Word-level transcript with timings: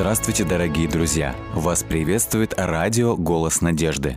Здравствуйте, 0.00 0.44
дорогие 0.44 0.86
друзья! 0.86 1.34
Вас 1.52 1.82
приветствует 1.82 2.54
радио 2.56 3.16
«Голос 3.16 3.62
надежды». 3.62 4.16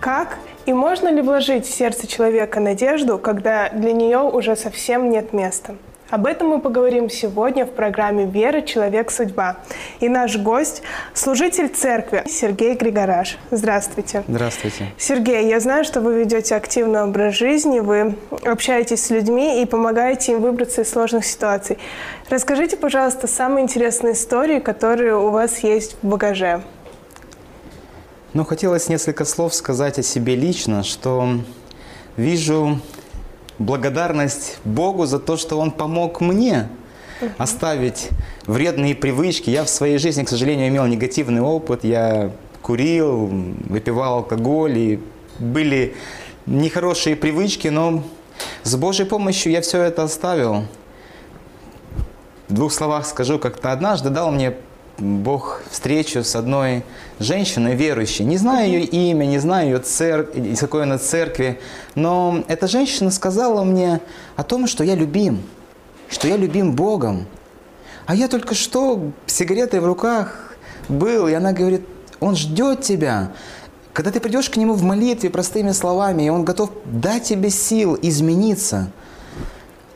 Как 0.00 0.38
и 0.66 0.72
можно 0.72 1.06
ли 1.06 1.22
вложить 1.22 1.64
в 1.64 1.72
сердце 1.72 2.08
человека 2.08 2.58
надежду, 2.58 3.18
когда 3.18 3.68
для 3.68 3.92
нее 3.92 4.18
уже 4.18 4.56
совсем 4.56 5.08
нет 5.08 5.32
места? 5.32 5.76
Об 6.12 6.26
этом 6.26 6.48
мы 6.48 6.60
поговорим 6.60 7.08
сегодня 7.08 7.64
в 7.64 7.70
программе 7.70 8.26
«Вера. 8.26 8.60
Человек. 8.60 9.10
Судьба». 9.10 9.56
И 10.00 10.10
наш 10.10 10.36
гость– 10.36 10.82
служитель 11.14 11.70
церкви 11.70 12.22
Сергей 12.28 12.74
Григораш. 12.74 13.38
Здравствуйте. 13.50 14.22
Здравствуйте. 14.28 14.92
Сергей, 14.98 15.48
я 15.48 15.58
знаю, 15.58 15.86
что 15.86 16.02
вы 16.02 16.18
ведете 16.18 16.54
активный 16.54 17.02
образ 17.02 17.34
жизни, 17.34 17.80
вы 17.80 18.14
общаетесь 18.44 19.06
с 19.06 19.08
людьми 19.08 19.62
и 19.62 19.64
помогаете 19.64 20.32
им 20.32 20.42
выбраться 20.42 20.82
из 20.82 20.90
сложных 20.90 21.24
ситуаций. 21.24 21.78
Расскажите, 22.28 22.76
пожалуйста, 22.76 23.26
самые 23.26 23.64
интересные 23.64 24.12
истории, 24.12 24.58
которые 24.58 25.16
у 25.16 25.30
вас 25.30 25.60
есть 25.60 25.96
в 26.02 26.06
багаже. 26.06 26.60
Ну, 28.34 28.44
хотелось 28.44 28.90
несколько 28.90 29.24
слов 29.24 29.54
сказать 29.54 29.98
о 29.98 30.02
себе 30.02 30.36
лично, 30.36 30.82
что 30.82 31.26
вижу 32.18 32.80
благодарность 33.58 34.58
Богу 34.64 35.06
за 35.06 35.18
то, 35.18 35.36
что 35.36 35.58
Он 35.58 35.70
помог 35.70 36.20
мне 36.20 36.68
оставить 37.38 38.10
вредные 38.46 38.94
привычки. 38.94 39.50
Я 39.50 39.64
в 39.64 39.68
своей 39.68 39.98
жизни, 39.98 40.24
к 40.24 40.28
сожалению, 40.28 40.68
имел 40.68 40.86
негативный 40.86 41.40
опыт. 41.40 41.84
Я 41.84 42.32
курил, 42.62 43.26
выпивал 43.68 44.14
алкоголь, 44.14 44.78
и 44.78 45.00
были 45.38 45.94
нехорошие 46.46 47.16
привычки, 47.16 47.68
но 47.68 48.02
с 48.62 48.74
Божьей 48.76 49.06
помощью 49.06 49.52
я 49.52 49.60
все 49.60 49.82
это 49.82 50.04
оставил. 50.04 50.64
В 52.48 52.54
двух 52.54 52.72
словах 52.72 53.06
скажу, 53.06 53.38
как-то 53.38 53.72
однажды 53.72 54.10
дал 54.10 54.30
мне 54.30 54.54
Бог 55.02 55.62
встречу 55.68 56.22
с 56.22 56.36
одной 56.36 56.84
женщиной 57.18 57.74
верующей. 57.74 58.24
Не 58.24 58.36
знаю 58.36 58.70
ее 58.70 58.84
имя, 58.84 59.24
не 59.24 59.38
знаю 59.38 59.70
ее 59.70 59.78
цер... 59.80 60.20
из 60.32 60.60
какой 60.60 60.84
она 60.84 60.96
церкви, 60.96 61.58
но 61.96 62.44
эта 62.46 62.68
женщина 62.68 63.10
сказала 63.10 63.64
мне 63.64 64.00
о 64.36 64.44
том, 64.44 64.68
что 64.68 64.84
я 64.84 64.94
любим, 64.94 65.42
что 66.08 66.28
я 66.28 66.36
любим 66.36 66.76
Богом. 66.76 67.26
А 68.06 68.14
я 68.14 68.28
только 68.28 68.54
что 68.54 69.10
с 69.26 69.34
сигаретой 69.34 69.80
в 69.80 69.86
руках 69.86 70.54
был, 70.88 71.26
и 71.26 71.32
она 71.32 71.52
говорит, 71.52 71.82
он 72.20 72.36
ждет 72.36 72.82
тебя. 72.82 73.32
Когда 73.92 74.12
ты 74.12 74.20
придешь 74.20 74.50
к 74.50 74.56
нему 74.56 74.74
в 74.74 74.84
молитве 74.84 75.30
простыми 75.30 75.72
словами, 75.72 76.22
и 76.22 76.28
он 76.28 76.44
готов 76.44 76.70
дать 76.84 77.24
тебе 77.24 77.50
сил 77.50 77.98
измениться, 78.00 78.92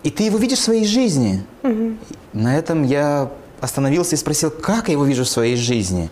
и 0.03 0.11
ты 0.11 0.25
его 0.25 0.39
видишь 0.39 0.59
в 0.59 0.65
своей 0.65 0.85
жизни. 0.85 1.45
Угу. 1.63 1.97
На 2.33 2.59
этом 2.59 2.83
я 2.83 3.31
остановился 3.67 4.15
и 4.15 4.19
спросил, 4.19 4.51
как 4.51 4.89
я 4.89 4.93
его 4.93 5.05
вижу 5.05 5.25
в 5.25 5.29
своей 5.29 5.57
жизни. 5.57 6.09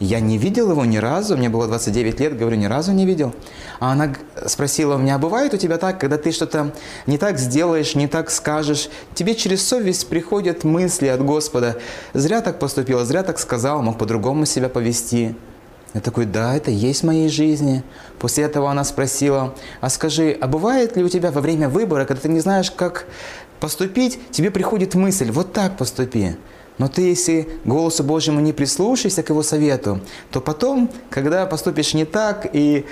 Я 0.00 0.18
не 0.18 0.38
видел 0.38 0.70
его 0.70 0.84
ни 0.84 0.96
разу, 0.96 1.36
мне 1.36 1.48
было 1.48 1.68
29 1.68 2.18
лет, 2.18 2.36
говорю, 2.36 2.56
ни 2.56 2.64
разу 2.64 2.92
не 2.92 3.06
видел. 3.06 3.32
А 3.78 3.92
она 3.92 4.12
спросила 4.46 4.96
у 4.96 4.98
меня, 4.98 5.18
бывает 5.18 5.54
у 5.54 5.56
тебя 5.56 5.78
так, 5.78 6.00
когда 6.00 6.18
ты 6.18 6.32
что-то 6.32 6.72
не 7.06 7.16
так 7.16 7.38
сделаешь, 7.38 7.94
не 7.94 8.08
так 8.08 8.30
скажешь, 8.30 8.88
тебе 9.14 9.36
через 9.36 9.64
совесть 9.64 10.08
приходят 10.08 10.64
мысли 10.64 11.06
от 11.06 11.24
Господа, 11.24 11.76
зря 12.12 12.40
так 12.40 12.58
поступила, 12.58 13.04
зря 13.04 13.22
так 13.22 13.38
сказал, 13.38 13.82
мог 13.82 13.98
по-другому 13.98 14.46
себя 14.46 14.68
повести. 14.68 15.36
Я 15.92 16.00
такой, 16.00 16.24
да, 16.24 16.56
это 16.56 16.72
есть 16.72 17.02
в 17.02 17.06
моей 17.06 17.28
жизни. 17.28 17.84
После 18.18 18.44
этого 18.44 18.68
она 18.68 18.82
спросила, 18.82 19.54
а 19.80 19.88
скажи, 19.90 20.36
а 20.40 20.48
бывает 20.48 20.96
ли 20.96 21.04
у 21.04 21.08
тебя 21.08 21.30
во 21.30 21.40
время 21.40 21.68
выбора, 21.68 22.04
когда 22.04 22.22
ты 22.22 22.28
не 22.28 22.40
знаешь, 22.40 22.72
как 22.72 23.06
поступить, 23.60 24.18
тебе 24.32 24.50
приходит 24.50 24.96
мысль, 24.96 25.30
вот 25.30 25.52
так 25.52 25.76
поступи. 25.76 26.36
Но 26.78 26.88
ты, 26.88 27.02
если 27.02 27.48
голосу 27.64 28.02
Божьему 28.02 28.40
не 28.40 28.52
прислушаешься 28.52 29.22
к 29.22 29.30
его 29.30 29.42
совету, 29.42 30.00
то 30.30 30.40
потом, 30.40 30.90
когда 31.10 31.46
поступишь 31.46 31.94
не 31.94 32.04
так 32.04 32.48
и 32.52 32.84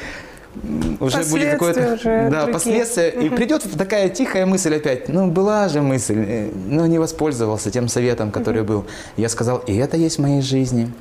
уже 1.01 1.25
будет 1.25 1.53
какое-то 1.53 1.99
да, 2.31 2.47
последствия, 2.47 3.09
и 3.09 3.29
придет 3.31 3.65
такая 3.77 4.09
тихая 4.09 4.47
мысль 4.47 4.77
опять. 4.77 5.09
Ну, 5.09 5.29
была 5.29 5.69
же 5.69 5.81
мысль, 5.81 6.25
э, 6.27 6.51
но 6.67 6.87
не 6.87 6.99
воспользовался 6.99 7.71
тем 7.71 7.89
советом, 7.89 8.31
который 8.31 8.63
был. 8.63 8.85
Я 9.17 9.29
сказал, 9.29 9.59
и 9.67 9.75
это 9.77 9.97
есть 9.97 10.19
в 10.19 10.23
моей 10.23 10.43
жизни. 10.43 10.93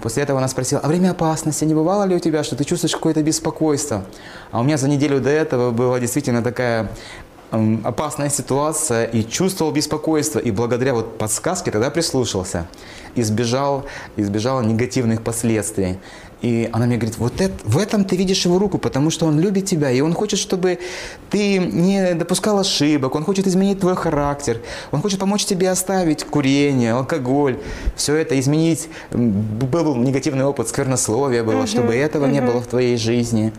После 0.00 0.22
этого 0.22 0.38
она 0.38 0.48
спросила, 0.48 0.80
а 0.82 0.88
время 0.88 1.12
опасности 1.12 1.64
не 1.64 1.74
бывало 1.74 2.04
ли 2.04 2.14
у 2.14 2.18
тебя, 2.18 2.44
что 2.44 2.56
ты 2.56 2.64
чувствуешь 2.64 2.94
какое-то 2.94 3.22
беспокойство? 3.22 4.04
А 4.50 4.60
у 4.60 4.62
меня 4.62 4.76
за 4.76 4.88
неделю 4.88 5.20
до 5.20 5.30
этого 5.30 5.70
была 5.70 5.98
действительно 5.98 6.42
такая 6.42 6.90
опасная 7.84 8.30
ситуация 8.30 9.04
и 9.04 9.22
чувствовал 9.22 9.72
беспокойство. 9.72 10.38
И 10.38 10.50
благодаря 10.50 10.94
вот 10.94 11.18
подсказке 11.18 11.70
тогда 11.70 11.90
прислушался, 11.90 12.66
избежал, 13.14 13.84
избежал 14.16 14.62
негативных 14.62 15.22
последствий. 15.22 15.98
И 16.42 16.68
она 16.72 16.84
мне 16.84 16.96
говорит, 16.96 17.16
вот 17.16 17.40
это, 17.40 17.54
в 17.64 17.78
этом 17.78 18.04
ты 18.04 18.16
видишь 18.16 18.44
его 18.44 18.58
руку, 18.58 18.76
потому 18.76 19.08
что 19.08 19.24
он 19.24 19.40
любит 19.40 19.64
тебя, 19.64 19.90
и 19.90 20.02
он 20.02 20.12
хочет, 20.12 20.38
чтобы 20.38 20.78
ты 21.30 21.56
не 21.56 22.12
допускал 22.12 22.58
ошибок, 22.58 23.14
он 23.14 23.24
хочет 23.24 23.46
изменить 23.46 23.80
твой 23.80 23.96
характер, 23.96 24.60
он 24.90 25.00
хочет 25.00 25.20
помочь 25.20 25.46
тебе 25.46 25.70
оставить 25.70 26.24
курение, 26.24 26.92
алкоголь, 26.92 27.56
все 27.96 28.16
это 28.16 28.38
изменить. 28.38 28.90
Был 29.10 29.96
негативный 29.96 30.44
опыт, 30.44 30.68
сквернословие 30.68 31.42
было, 31.42 31.62
uh-huh, 31.62 31.66
чтобы 31.66 31.94
этого 31.94 32.26
uh-huh. 32.26 32.32
не 32.32 32.42
было 32.42 32.60
в 32.60 32.66
твоей 32.66 32.98
жизни. 32.98 33.50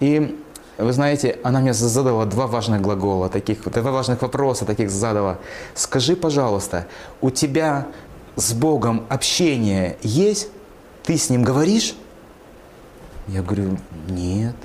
И 0.00 0.36
вы 0.84 0.92
знаете, 0.92 1.38
она 1.42 1.60
мне 1.60 1.74
задала 1.74 2.24
два 2.24 2.46
важных 2.46 2.80
глагола, 2.80 3.28
таких, 3.28 3.62
два 3.62 3.90
важных 3.90 4.22
вопроса 4.22 4.64
таких 4.64 4.90
задала. 4.90 5.38
Скажи, 5.74 6.16
пожалуйста, 6.16 6.86
у 7.20 7.30
тебя 7.30 7.86
с 8.36 8.52
Богом 8.52 9.04
общение 9.08 9.96
есть? 10.02 10.48
Ты 11.04 11.16
с 11.16 11.30
Ним 11.30 11.42
говоришь? 11.42 11.94
Я 13.28 13.42
говорю, 13.42 13.78
нет. 14.08 14.56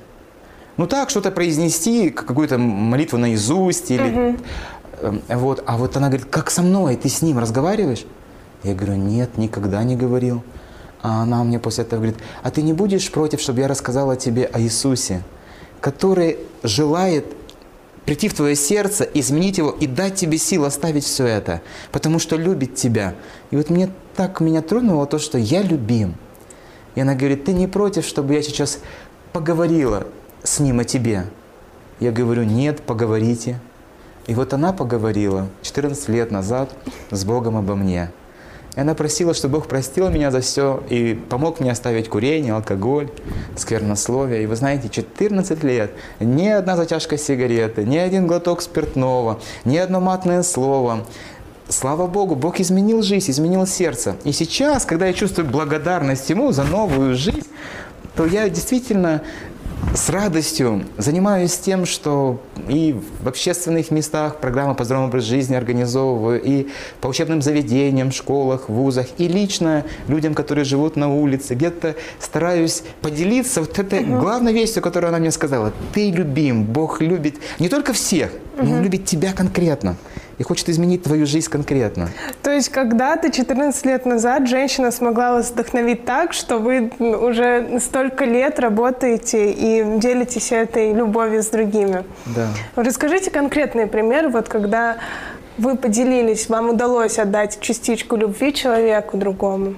Ну 0.77 0.88
так, 0.88 1.09
что-то 1.09 1.31
произнести, 1.31 2.09
какую-то 2.09 2.57
молитву 2.57 3.17
наизусть 3.17 3.91
или... 3.91 4.09
Угу. 4.09 4.38
Вот. 5.29 5.63
А 5.66 5.77
вот 5.77 5.95
она 5.97 6.07
говорит, 6.07 6.27
как 6.27 6.50
со 6.50 6.61
мной, 6.61 6.95
ты 6.95 7.09
с 7.09 7.22
Ним 7.22 7.39
разговариваешь? 7.39 8.06
Я 8.63 8.73
говорю, 8.73 8.95
нет, 8.95 9.38
никогда 9.38 9.83
не 9.83 9.95
говорил. 9.95 10.44
А 11.01 11.22
она 11.23 11.44
мне 11.44 11.59
после 11.59 11.83
этого 11.83 12.00
говорит, 12.00 12.19
а 12.44 12.50
ты 12.50 12.61
не 12.61 12.73
будешь 12.73 13.11
против, 13.11 13.39
чтобы 13.41 13.59
я 13.59 13.67
рассказала 13.67 14.16
тебе 14.16 14.45
о 14.45 14.59
Иисусе? 14.59 15.23
Который 15.88 16.40
желает 16.64 17.24
прийти 18.03 18.28
в 18.28 18.34
твое 18.34 18.58
сердце, 18.58 19.06
изменить 19.06 19.58
его 19.58 19.70
и 19.70 19.88
дать 19.88 20.16
тебе 20.16 20.38
силу 20.38 20.66
оставить 20.66 21.06
все 21.06 21.25
это, 21.25 21.62
потому 21.94 22.20
что 22.20 22.36
любит 22.36 22.75
тебя. 22.75 23.16
И 23.52 23.56
вот 23.56 23.70
мне 23.70 23.90
так 24.14 24.42
меня 24.42 24.62
тронуло 24.62 25.06
то, 25.06 25.18
что 25.18 25.38
я 25.38 25.62
любим. 25.62 26.16
И 26.96 27.00
она 27.00 27.16
говорит, 27.16 27.46
ты 27.46 27.53
не 27.53 27.68
против, 27.68 28.06
чтобы 28.06 28.34
я 28.34 28.42
сейчас 28.42 28.80
поговорила 29.31 30.08
с 30.44 30.59
ним 30.59 30.81
о 30.81 30.84
тебе? 30.84 31.24
Я 32.02 32.12
говорю, 32.12 32.44
нет, 32.44 32.81
поговорите. 32.81 33.58
И 34.25 34.36
вот 34.36 34.52
она 34.52 34.74
поговорила 34.74 35.48
14 35.62 36.09
лет 36.09 36.31
назад 36.31 36.69
с 37.12 37.24
Богом 37.24 37.56
обо 37.56 37.75
мне. 37.75 38.12
И 38.77 38.79
она 38.79 38.93
просила, 38.93 39.33
чтобы 39.33 39.57
Бог 39.57 39.67
простил 39.67 40.09
меня 40.09 40.29
за 40.29 40.41
все 40.41 40.83
и 40.88 41.19
помог 41.29 41.59
мне 41.59 41.71
оставить 41.71 42.09
курение, 42.09 42.53
алкоголь, 42.53 43.09
сквернословие. 43.55 44.43
И 44.43 44.45
вы 44.45 44.55
знаете, 44.55 44.88
14 44.88 45.63
лет, 45.63 45.91
ни 46.19 46.47
одна 46.47 46.77
затяжка 46.77 47.17
сигареты, 47.17 47.83
ни 47.85 47.97
один 47.97 48.27
глоток 48.27 48.61
спиртного, 48.61 49.39
ни 49.65 49.77
одно 49.77 49.99
матное 49.99 50.43
слово. 50.43 51.07
Слава 51.68 52.06
Богу, 52.06 52.35
Бог 52.35 52.59
изменил 52.59 53.01
жизнь, 53.01 53.31
изменил 53.31 53.65
сердце. 53.65 54.15
И 54.24 54.31
сейчас, 54.31 54.85
когда 54.85 55.07
я 55.07 55.13
чувствую 55.13 55.50
благодарность 55.50 56.30
Ему 56.30 56.51
за 56.51 56.63
новую 56.63 57.15
жизнь, 57.15 57.47
то 58.15 58.27
я 58.27 58.47
действительно 58.47 59.23
с 59.94 60.09
радостью 60.09 60.83
занимаюсь 60.97 61.57
тем, 61.57 61.85
что 61.85 62.41
и 62.68 62.95
в 63.21 63.27
общественных 63.27 63.91
местах 63.91 64.39
программы 64.39 64.75
по 64.75 64.83
здоровому 64.83 65.09
образу 65.09 65.27
жизни 65.27 65.56
организовываю, 65.56 66.41
и 66.41 66.68
по 67.01 67.07
учебным 67.07 67.41
заведениям, 67.41 68.12
школах, 68.12 68.69
вузах, 68.69 69.07
и 69.18 69.27
лично 69.27 69.85
людям, 70.07 70.33
которые 70.33 70.65
живут 70.65 70.95
на 70.95 71.13
улице, 71.13 71.56
где-то 71.56 71.95
стараюсь 72.19 72.83
поделиться 73.01 73.62
вот 73.62 73.77
этой 73.79 74.01
угу. 74.03 74.19
главной 74.19 74.53
вестью, 74.53 74.81
которую 74.83 75.09
она 75.09 75.19
мне 75.19 75.31
сказала. 75.31 75.74
Ты 75.94 76.12
любим, 76.12 76.63
Бог 76.63 77.01
любит 77.01 77.35
не 77.59 77.69
только 77.69 77.94
всех, 77.94 78.31
но 78.57 78.75
Он 78.75 78.83
любит 78.83 79.06
тебя 79.06 79.33
конкретно 79.33 79.95
и 80.38 80.44
хочет 80.44 80.69
изменить 80.69 81.04
твою 81.04 81.25
жизнь 81.25 81.50
конкретно. 81.50 82.10
То 82.44 82.51
есть 82.51 82.69
когда-то, 82.69 83.31
14 83.31 83.86
лет 83.86 84.06
назад, 84.06 84.48
женщина 84.48 84.92
смогла 84.92 85.34
вас 85.34 85.51
вдохновить 85.51 86.06
так, 86.06 86.34
что 86.34 86.60
вы 86.60 86.92
уже 87.00 87.80
столько 87.80 88.25
лет 88.25 88.60
работаете 88.60 89.51
и 89.51 90.00
делитесь 90.00 90.51
этой 90.51 90.94
любовью 90.94 91.42
с 91.42 91.48
другими. 91.48 92.04
Да. 92.25 92.48
Расскажите 92.75 93.31
конкретный 93.31 93.88
пример, 93.88 94.30
вот 94.30 94.48
когда 94.48 94.98
вы 95.57 95.75
поделились, 95.75 96.50
вам 96.50 96.69
удалось 96.69 97.18
отдать 97.18 97.60
частичку 97.60 98.16
любви 98.16 98.54
человеку 98.54 99.18
другому. 99.18 99.75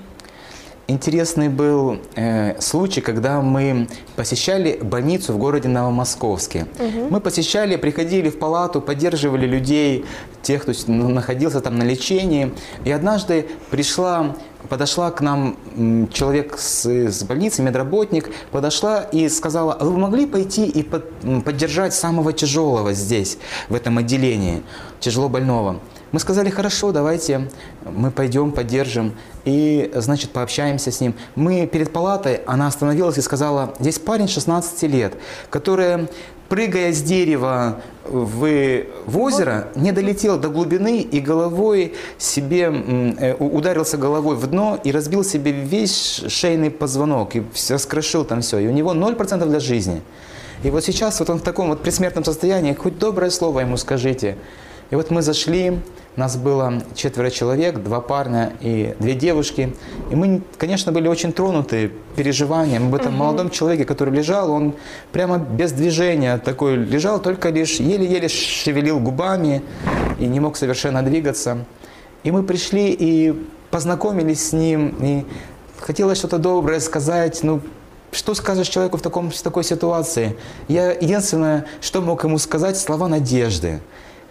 Интересный 0.90 1.50
был 1.50 2.00
э, 2.16 2.60
случай, 2.60 3.02
когда 3.02 3.42
мы 3.42 3.88
посещали 4.16 4.80
больницу 4.82 5.34
в 5.34 5.38
городе 5.38 5.70
Новомосковске. 5.70 6.66
Мы 7.10 7.22
посещали, 7.22 7.76
приходили 7.76 8.30
в 8.30 8.40
палату, 8.40 8.82
поддерживали 8.82 9.46
людей, 9.46 10.06
тех, 10.42 10.64
кто 10.64 10.74
ну, 10.88 11.10
находился 11.10 11.62
там 11.62 11.78
на 11.78 11.84
лечении. 11.84 12.52
И 12.86 12.92
однажды 12.92 13.48
пришла, 13.70 14.36
подошла 14.68 15.12
к 15.12 15.22
нам 15.22 15.56
человек 16.12 16.58
с, 16.58 16.86
с 16.86 17.24
больницы, 17.24 17.62
медработник, 17.62 18.30
подошла 18.52 19.02
и 19.02 19.30
сказала, 19.30 19.74
а 19.74 19.86
вы 19.86 19.98
могли 19.98 20.26
пойти 20.26 20.66
и 20.66 20.84
под- 20.84 21.44
поддержать 21.46 21.94
самого 21.94 22.34
тяжелого 22.34 22.94
здесь, 22.94 23.38
в 23.70 23.76
этом 23.76 23.98
отделении, 24.00 24.64
тяжело 25.00 25.30
больного? 25.30 25.80
Мы 26.12 26.20
сказали, 26.20 26.50
хорошо, 26.50 26.92
давайте 26.92 27.50
мы 27.86 28.10
пойдем, 28.10 28.52
поддержим 28.52 29.14
и, 29.46 29.92
значит, 29.96 30.32
пообщаемся 30.32 30.92
с 30.92 31.02
ним. 31.02 31.14
Мы 31.36 31.68
перед 31.68 31.92
палатой, 31.94 32.42
она 32.48 32.68
остановилась 32.68 33.18
и 33.18 33.22
сказала, 33.22 33.76
здесь 33.80 34.00
парень 34.00 34.28
16 34.28 34.84
лет, 34.84 35.14
который, 35.52 36.08
прыгая 36.50 36.92
с 36.94 37.04
дерева 37.04 37.82
в, 38.06 38.84
в 39.06 39.20
озеро, 39.20 39.68
не 39.76 39.92
долетел 39.92 40.40
до 40.40 40.50
глубины 40.50 41.02
и 41.02 41.20
головой 41.20 41.94
себе, 42.18 42.72
э, 43.20 43.36
ударился 43.36 43.98
головой 43.98 44.36
в 44.36 44.48
дно 44.48 44.80
и 44.84 44.92
разбил 44.92 45.24
себе 45.24 45.52
весь 45.52 46.24
шейный 46.28 46.72
позвонок 46.72 47.36
и 47.36 47.40
вс- 47.42 47.72
раскрошил 47.72 48.26
там 48.26 48.42
все. 48.42 48.58
И 48.58 48.68
у 48.68 48.72
него 48.72 48.96
0% 48.96 49.46
для 49.48 49.60
жизни. 49.60 50.02
И 50.64 50.72
вот 50.72 50.84
сейчас 50.84 51.20
вот 51.20 51.30
он 51.30 51.38
в 51.38 51.44
таком 51.44 51.70
вот 51.70 51.84
предсмертном 51.84 52.26
состоянии, 52.26 52.74
хоть 52.74 52.98
доброе 52.98 53.30
слово 53.30 53.60
ему 53.60 53.78
скажите. 53.78 54.36
И 54.92 54.96
вот 54.96 55.12
мы 55.12 55.22
зашли, 55.22 55.80
нас 56.16 56.36
было 56.36 56.82
четверо 56.96 57.30
человек, 57.30 57.78
два 57.78 58.02
парня 58.02 58.54
и 58.60 58.96
две 59.00 59.14
девушки. 59.14 59.76
И 60.10 60.16
мы, 60.16 60.42
конечно, 60.58 60.92
были 60.92 61.08
очень 61.08 61.32
тронуты 61.32 61.92
переживанием 62.16 62.88
об 62.88 62.96
этом 62.96 63.14
молодом 63.14 63.52
человеке, 63.52 63.86
который 63.86 64.14
лежал, 64.14 64.52
он 64.52 64.74
прямо 65.12 65.38
без 65.38 65.72
движения 65.72 66.38
такой 66.40 66.76
лежал, 66.76 67.22
только 67.22 67.50
лишь 67.50 67.80
еле-еле 67.80 68.28
шевелил 68.28 69.00
губами 69.00 69.62
и 70.20 70.26
не 70.26 70.40
мог 70.40 70.58
совершенно 70.58 71.04
двигаться. 71.04 71.66
И 72.24 72.32
мы 72.32 72.44
пришли 72.44 72.92
и 72.92 73.48
познакомились 73.72 74.50
с 74.50 74.54
ним, 74.54 74.96
и 75.02 75.26
хотелось 75.80 76.18
что-то 76.18 76.38
доброе 76.40 76.80
сказать, 76.80 77.40
ну, 77.44 77.62
что 78.12 78.34
скажешь 78.34 78.68
человеку 78.68 78.98
в, 78.98 79.02
таком, 79.02 79.30
в 79.30 79.42
такой 79.42 79.64
ситуации? 79.64 80.36
Я 80.68 80.92
единственное, 80.92 81.66
что 81.80 82.02
мог 82.02 82.24
ему 82.24 82.40
сказать, 82.40 82.78
слова 82.78 83.08
надежды. 83.08 83.80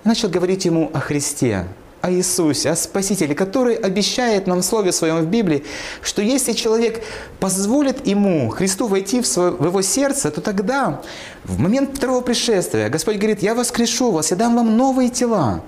Начал 0.05 0.29
говорить 0.29 0.65
ему 0.65 0.91
о 0.95 1.01
Христе, 1.01 1.67
о 2.01 2.11
Иисусе, 2.11 2.71
о 2.71 2.77
Спасителе, 2.77 3.35
который 3.35 3.75
обещает 3.75 4.47
нам 4.47 4.61
в 4.61 4.65
Слове 4.65 4.93
Своем 4.93 5.19
в 5.19 5.27
Библии, 5.27 5.65
что 6.03 6.23
если 6.23 6.53
человек 6.53 7.03
позволит 7.41 8.07
ему, 8.07 8.49
Христу, 8.51 8.87
войти 8.87 9.21
в, 9.21 9.27
свое, 9.27 9.51
в 9.51 9.65
его 9.65 9.83
сердце, 9.83 10.31
то 10.31 10.41
тогда, 10.41 11.03
в 11.45 11.59
момент 11.59 11.97
второго 11.97 12.21
пришествия, 12.21 12.89
Господь 12.89 13.17
говорит, 13.17 13.43
я 13.43 13.55
воскрешу 13.55 14.13
вас, 14.13 14.31
я 14.31 14.37
дам 14.37 14.55
вам 14.57 14.77
новые 14.77 15.11
тела. 15.11 15.63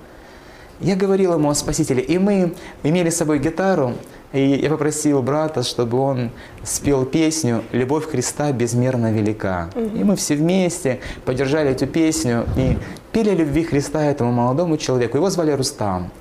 Я 0.81 0.97
говорил 0.97 1.35
ему 1.35 1.51
о 1.51 1.55
Спасителе, 1.55 2.03
и 2.03 2.17
мы 2.19 2.55
имели 2.83 3.11
с 3.11 3.17
собой 3.17 3.39
гитару, 3.39 3.95
и 4.33 4.61
я 4.63 4.71
попросил 4.71 5.23
брата, 5.23 5.63
чтобы 5.63 5.99
он 5.99 6.31
спел 6.63 7.05
песню 7.05 7.65
«Любовь 7.73 8.09
Христа 8.09 8.53
безмерно 8.53 9.13
велика». 9.13 9.71
И 9.75 10.05
мы 10.05 10.15
все 10.15 10.37
вместе 10.37 11.01
поддержали 11.25 11.71
эту 11.71 11.87
песню 11.89 12.47
и 12.57 12.79
пели 13.13 13.35
любви 13.35 13.65
Христа 13.65 14.05
этому 14.05 14.31
молодому 14.31 14.77
человеку. 14.77 15.17
Его 15.17 15.31
звали 15.31 15.51
Рустам. 15.51 16.13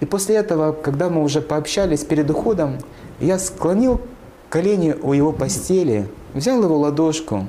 И 0.00 0.06
после 0.06 0.36
этого, 0.36 0.72
когда 0.72 1.08
мы 1.08 1.24
уже 1.24 1.40
пообщались 1.40 2.04
перед 2.04 2.30
уходом, 2.30 2.78
я 3.20 3.38
склонил 3.38 4.00
колени 4.48 4.94
у 5.02 5.12
его 5.12 5.32
постели, 5.32 6.06
взял 6.34 6.62
его 6.62 6.78
ладошку 6.78 7.48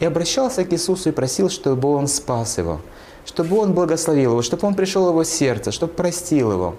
и 0.00 0.04
обращался 0.04 0.64
к 0.64 0.72
Иисусу 0.72 1.10
и 1.10 1.12
просил, 1.12 1.50
чтобы 1.50 1.88
Он 1.88 2.08
спас 2.08 2.58
его, 2.58 2.80
чтобы 3.24 3.56
Он 3.58 3.74
благословил 3.74 4.32
его, 4.32 4.42
чтобы 4.42 4.66
Он 4.66 4.74
пришел 4.74 5.04
в 5.04 5.08
его 5.10 5.22
сердце, 5.22 5.70
чтобы 5.70 5.92
простил 5.92 6.50
его. 6.50 6.74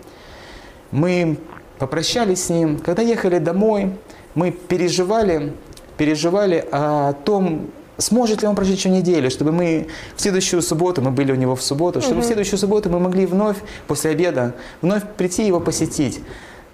Мы 0.91 1.37
попрощались 1.81 2.45
с 2.45 2.49
ним. 2.49 2.77
Когда 2.77 3.01
ехали 3.01 3.39
домой, 3.39 3.89
мы 4.35 4.51
переживали, 4.51 5.51
переживали 5.97 6.63
о 6.71 7.13
том, 7.13 7.71
сможет 7.97 8.43
ли 8.43 8.47
он 8.47 8.55
прожить 8.55 8.77
еще 8.77 8.89
неделю, 8.89 9.31
чтобы 9.31 9.51
мы 9.51 9.87
в 10.15 10.21
следующую 10.21 10.61
субботу, 10.61 11.01
мы 11.01 11.09
были 11.09 11.31
у 11.31 11.35
него 11.35 11.55
в 11.55 11.63
субботу, 11.63 11.99
чтобы 11.99 12.21
в 12.21 12.23
следующую 12.23 12.59
субботу 12.59 12.91
мы 12.91 12.99
могли 12.99 13.25
вновь, 13.25 13.57
после 13.87 14.11
обеда, 14.11 14.53
вновь 14.83 15.01
прийти 15.17 15.47
его 15.47 15.59
посетить. 15.59 16.21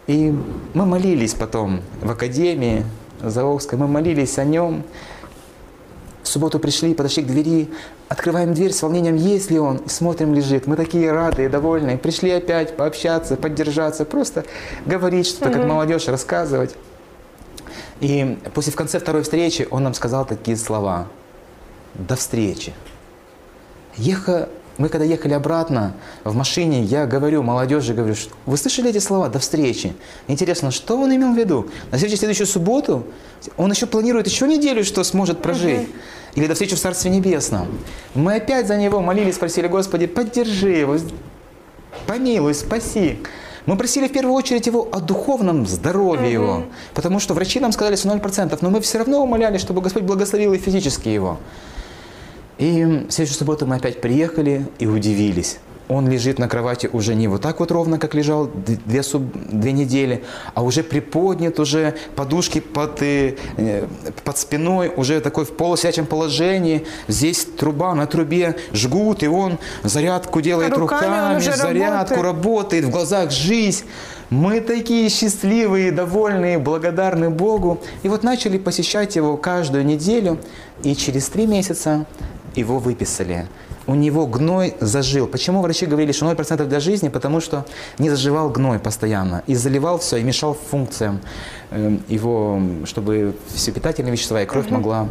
И 0.08 0.34
мы 0.74 0.86
молились 0.86 1.34
потом 1.34 1.80
в 2.02 2.12
академии 2.12 2.84
Заокской, 3.22 3.80
мы 3.80 3.88
молились 3.88 4.38
о 4.38 4.44
нем. 4.44 4.84
В 6.28 6.30
субботу 6.30 6.60
пришли, 6.60 6.94
подошли 6.94 7.24
к 7.24 7.28
двери, 7.28 7.70
открываем 8.10 8.54
дверь 8.54 8.74
с 8.74 8.82
волнением, 8.82 9.16
есть 9.16 9.50
ли 9.50 9.60
он, 9.60 9.78
и 9.78 9.88
смотрим, 9.88 10.34
лежит. 10.34 10.68
Мы 10.68 10.76
такие 10.76 11.10
рады 11.14 11.46
и 11.46 11.48
довольны. 11.48 11.98
Пришли 11.98 12.32
опять 12.32 12.76
пообщаться, 12.76 13.38
поддержаться, 13.38 14.04
просто 14.04 14.44
говорить 14.86 15.26
что-то, 15.26 15.52
как 15.52 15.64
молодежь, 15.64 16.10
рассказывать. 16.10 16.76
И 18.02 18.38
после 18.54 18.74
в 18.74 18.76
конце 18.76 19.00
второй 19.00 19.24
встречи 19.24 19.70
он 19.72 19.84
нам 19.84 19.94
сказал 19.94 20.26
такие 20.26 20.58
слова. 20.58 21.08
До 21.94 22.18
встречи. 22.18 22.74
Еха, 23.96 24.50
мы 24.78 24.90
когда 24.90 25.06
ехали 25.06 25.34
обратно 25.34 25.96
в 26.24 26.36
машине, 26.36 26.84
я 26.84 27.06
говорю 27.06 27.42
молодежи, 27.42 27.94
говорю, 27.94 28.16
что 28.16 28.34
вы 28.46 28.58
слышали 28.58 28.90
эти 28.90 29.00
слова? 29.00 29.30
До 29.30 29.40
встречи. 29.40 29.96
Интересно, 30.28 30.72
что 30.72 31.00
он 31.00 31.16
имел 31.16 31.34
в 31.34 31.38
виду? 31.38 31.70
На 31.90 31.98
в 31.98 32.02
следующую 32.02 32.48
субботу 32.48 33.06
он 33.56 33.72
еще 33.72 33.86
планирует 33.86 34.28
еще 34.28 34.46
неделю, 34.46 34.84
что 34.84 35.04
сможет 35.04 35.42
прожить. 35.42 35.88
Или 36.38 36.46
до 36.46 36.54
встречи 36.54 36.76
в 36.76 36.80
Царстве 36.80 37.10
Небесном. 37.10 37.68
Мы 38.14 38.36
опять 38.36 38.68
за 38.68 38.78
него 38.78 39.02
молились, 39.02 39.40
просили, 39.40 39.68
Господи, 39.68 40.06
поддержи 40.06 40.70
его, 40.70 40.96
помилуй, 42.06 42.54
спаси. 42.54 43.18
Мы 43.66 43.76
просили 43.76 44.08
в 44.08 44.12
первую 44.12 44.36
очередь 44.36 44.68
его 44.68 44.88
о 44.92 45.00
духовном 45.00 45.66
здоровье 45.66 46.32
его, 46.32 46.66
потому 46.94 47.20
что 47.20 47.34
врачи 47.34 47.60
нам 47.60 47.72
сказали, 47.72 47.96
что 47.96 48.10
0%, 48.10 48.56
но 48.62 48.70
мы 48.70 48.82
все 48.82 49.00
равно 49.00 49.24
умоляли, 49.24 49.58
чтобы 49.58 49.82
Господь 49.82 50.04
благословил 50.04 50.54
и 50.54 50.60
физически 50.60 51.10
его. 51.10 51.40
И 52.60 52.84
в 52.84 53.12
следующую 53.12 53.40
субботу 53.40 53.66
мы 53.66 53.78
опять 53.78 54.00
приехали 54.00 54.68
и 54.78 54.86
удивились. 54.86 55.58
Он 55.90 56.10
лежит 56.10 56.38
на 56.38 56.50
кровати 56.50 56.90
уже 56.92 57.16
не 57.16 57.28
вот 57.30 57.42
так 57.42 57.60
вот 57.62 57.72
ровно, 57.72 57.98
как 57.98 58.14
лежал 58.14 58.50
две, 58.86 59.00
суб- 59.02 59.32
две 59.50 59.72
недели, 59.72 60.24
а 60.54 60.64
уже 60.64 60.84
приподнят, 60.84 61.60
уже 61.60 61.96
подушки 62.16 62.60
под, 62.60 63.02
э, 63.02 63.36
э, 63.56 63.88
под 64.26 64.38
спиной, 64.38 64.92
уже 64.96 65.22
такой 65.22 65.46
в 65.46 65.56
полусячем 65.56 66.06
положении. 66.06 66.86
Здесь 67.08 67.46
труба, 67.46 67.96
на 67.96 68.06
трубе 68.06 68.58
жгут, 68.74 69.24
и 69.24 69.28
он 69.28 69.60
зарядку 69.84 70.42
делает 70.42 70.78
Руками 70.78 71.38
руками, 71.38 71.40
зарядку 71.40 72.16
работает. 72.16 72.24
работает, 72.24 72.86
в 72.86 72.90
глазах 72.90 73.32
жизнь. 73.32 73.86
Мы 74.30 74.60
такие 74.60 75.08
счастливые, 75.10 75.94
довольные, 75.94 76.58
благодарны 76.58 77.30
Богу. 77.30 77.80
И 78.04 78.10
вот 78.10 78.24
начали 78.24 78.58
посещать 78.58 79.16
его 79.16 79.38
каждую 79.38 79.86
неделю, 79.86 80.38
и 80.84 80.96
через 80.96 81.30
три 81.30 81.48
месяца 81.48 82.06
его 82.56 82.78
выписали. 82.80 83.48
У 83.88 83.96
него 83.96 84.28
гной 84.28 84.76
зажил. 84.82 85.28
Почему 85.28 85.62
врачи 85.62 85.86
говорили, 85.86 86.12
что 86.12 86.30
0% 86.30 86.66
для 86.66 86.80
жизни? 86.82 87.08
Потому 87.08 87.40
что 87.40 87.66
не 87.98 88.10
заживал 88.10 88.50
гной 88.50 88.80
постоянно. 88.80 89.44
И 89.48 89.56
заливал 89.56 89.98
все, 89.98 90.18
и 90.18 90.24
мешал 90.24 90.54
функциям 90.54 91.22
э, 91.72 91.98
его, 92.10 92.62
чтобы 92.84 93.34
все 93.54 93.72
питательные 93.72 94.12
вещества 94.12 94.42
и 94.42 94.46
кровь 94.46 94.70
могла 94.70 95.08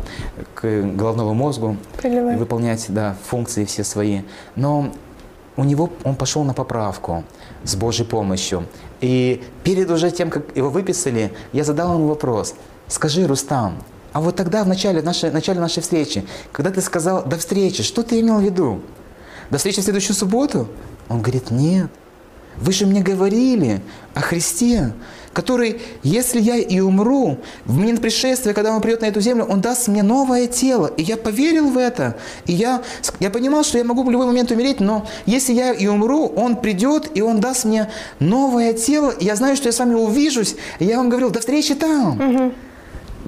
к 0.54 0.82
головному 0.82 1.32
мозгу 1.32 1.76
Приливать. 1.96 2.38
выполнять 2.38 2.84
да, 2.88 3.16
функции 3.26 3.64
все 3.64 3.82
свои. 3.82 4.20
Но 4.56 4.92
у 5.56 5.64
него 5.64 5.90
он 6.04 6.14
пошел 6.14 6.44
на 6.44 6.52
поправку 6.52 7.24
с 7.64 7.74
Божьей 7.76 8.04
помощью. 8.04 8.66
И 9.00 9.42
перед 9.64 9.90
уже 9.90 10.10
тем, 10.10 10.28
как 10.28 10.54
его 10.54 10.68
выписали, 10.68 11.32
я 11.52 11.64
задал 11.64 11.94
ему 11.94 12.08
вопрос. 12.08 12.54
Скажи, 12.88 13.26
Рустам, 13.26 13.78
а 14.16 14.20
вот 14.20 14.34
тогда, 14.34 14.64
в 14.64 14.66
начале 14.66 15.02
нашей, 15.02 15.28
в 15.28 15.34
начале 15.34 15.60
нашей 15.60 15.82
встречи, 15.82 16.24
когда 16.50 16.70
ты 16.70 16.80
сказал 16.80 17.22
«до 17.26 17.36
встречи», 17.36 17.82
что 17.82 18.02
ты 18.02 18.18
имел 18.20 18.38
в 18.38 18.42
виду? 18.42 18.80
До 19.50 19.58
встречи 19.58 19.80
в 19.80 19.84
следующую 19.84 20.16
субботу? 20.16 20.68
Он 21.10 21.20
говорит, 21.20 21.50
нет. 21.50 21.90
Вы 22.56 22.72
же 22.72 22.86
мне 22.86 23.02
говорили 23.02 23.82
о 24.14 24.20
Христе, 24.22 24.94
который, 25.34 25.82
если 26.02 26.40
я 26.40 26.56
и 26.56 26.80
умру, 26.80 27.36
в 27.66 27.76
момент 27.76 28.00
пришествия, 28.00 28.54
когда 28.54 28.74
Он 28.74 28.80
придет 28.80 29.02
на 29.02 29.04
эту 29.04 29.20
землю, 29.20 29.44
Он 29.44 29.60
даст 29.60 29.86
мне 29.86 30.02
новое 30.02 30.46
тело. 30.46 30.86
И 30.96 31.02
я 31.02 31.18
поверил 31.18 31.68
в 31.68 31.76
это. 31.76 32.16
И 32.46 32.54
я, 32.54 32.82
я 33.20 33.28
понимал, 33.28 33.64
что 33.64 33.76
я 33.76 33.84
могу 33.84 34.02
в 34.02 34.10
любой 34.10 34.24
момент 34.24 34.50
умереть, 34.50 34.80
но 34.80 35.06
если 35.26 35.52
я 35.52 35.74
и 35.74 35.86
умру, 35.88 36.32
Он 36.36 36.56
придет, 36.56 37.10
и 37.14 37.20
Он 37.20 37.38
даст 37.38 37.66
мне 37.66 37.90
новое 38.18 38.72
тело. 38.72 39.10
И 39.10 39.26
я 39.26 39.36
знаю, 39.36 39.56
что 39.56 39.68
я 39.68 39.72
с 39.72 39.78
вами 39.78 39.92
увижусь. 39.92 40.56
И 40.78 40.86
я 40.86 40.96
вам 40.96 41.10
говорил, 41.10 41.28
до 41.28 41.40
встречи 41.40 41.74
там. 41.74 42.54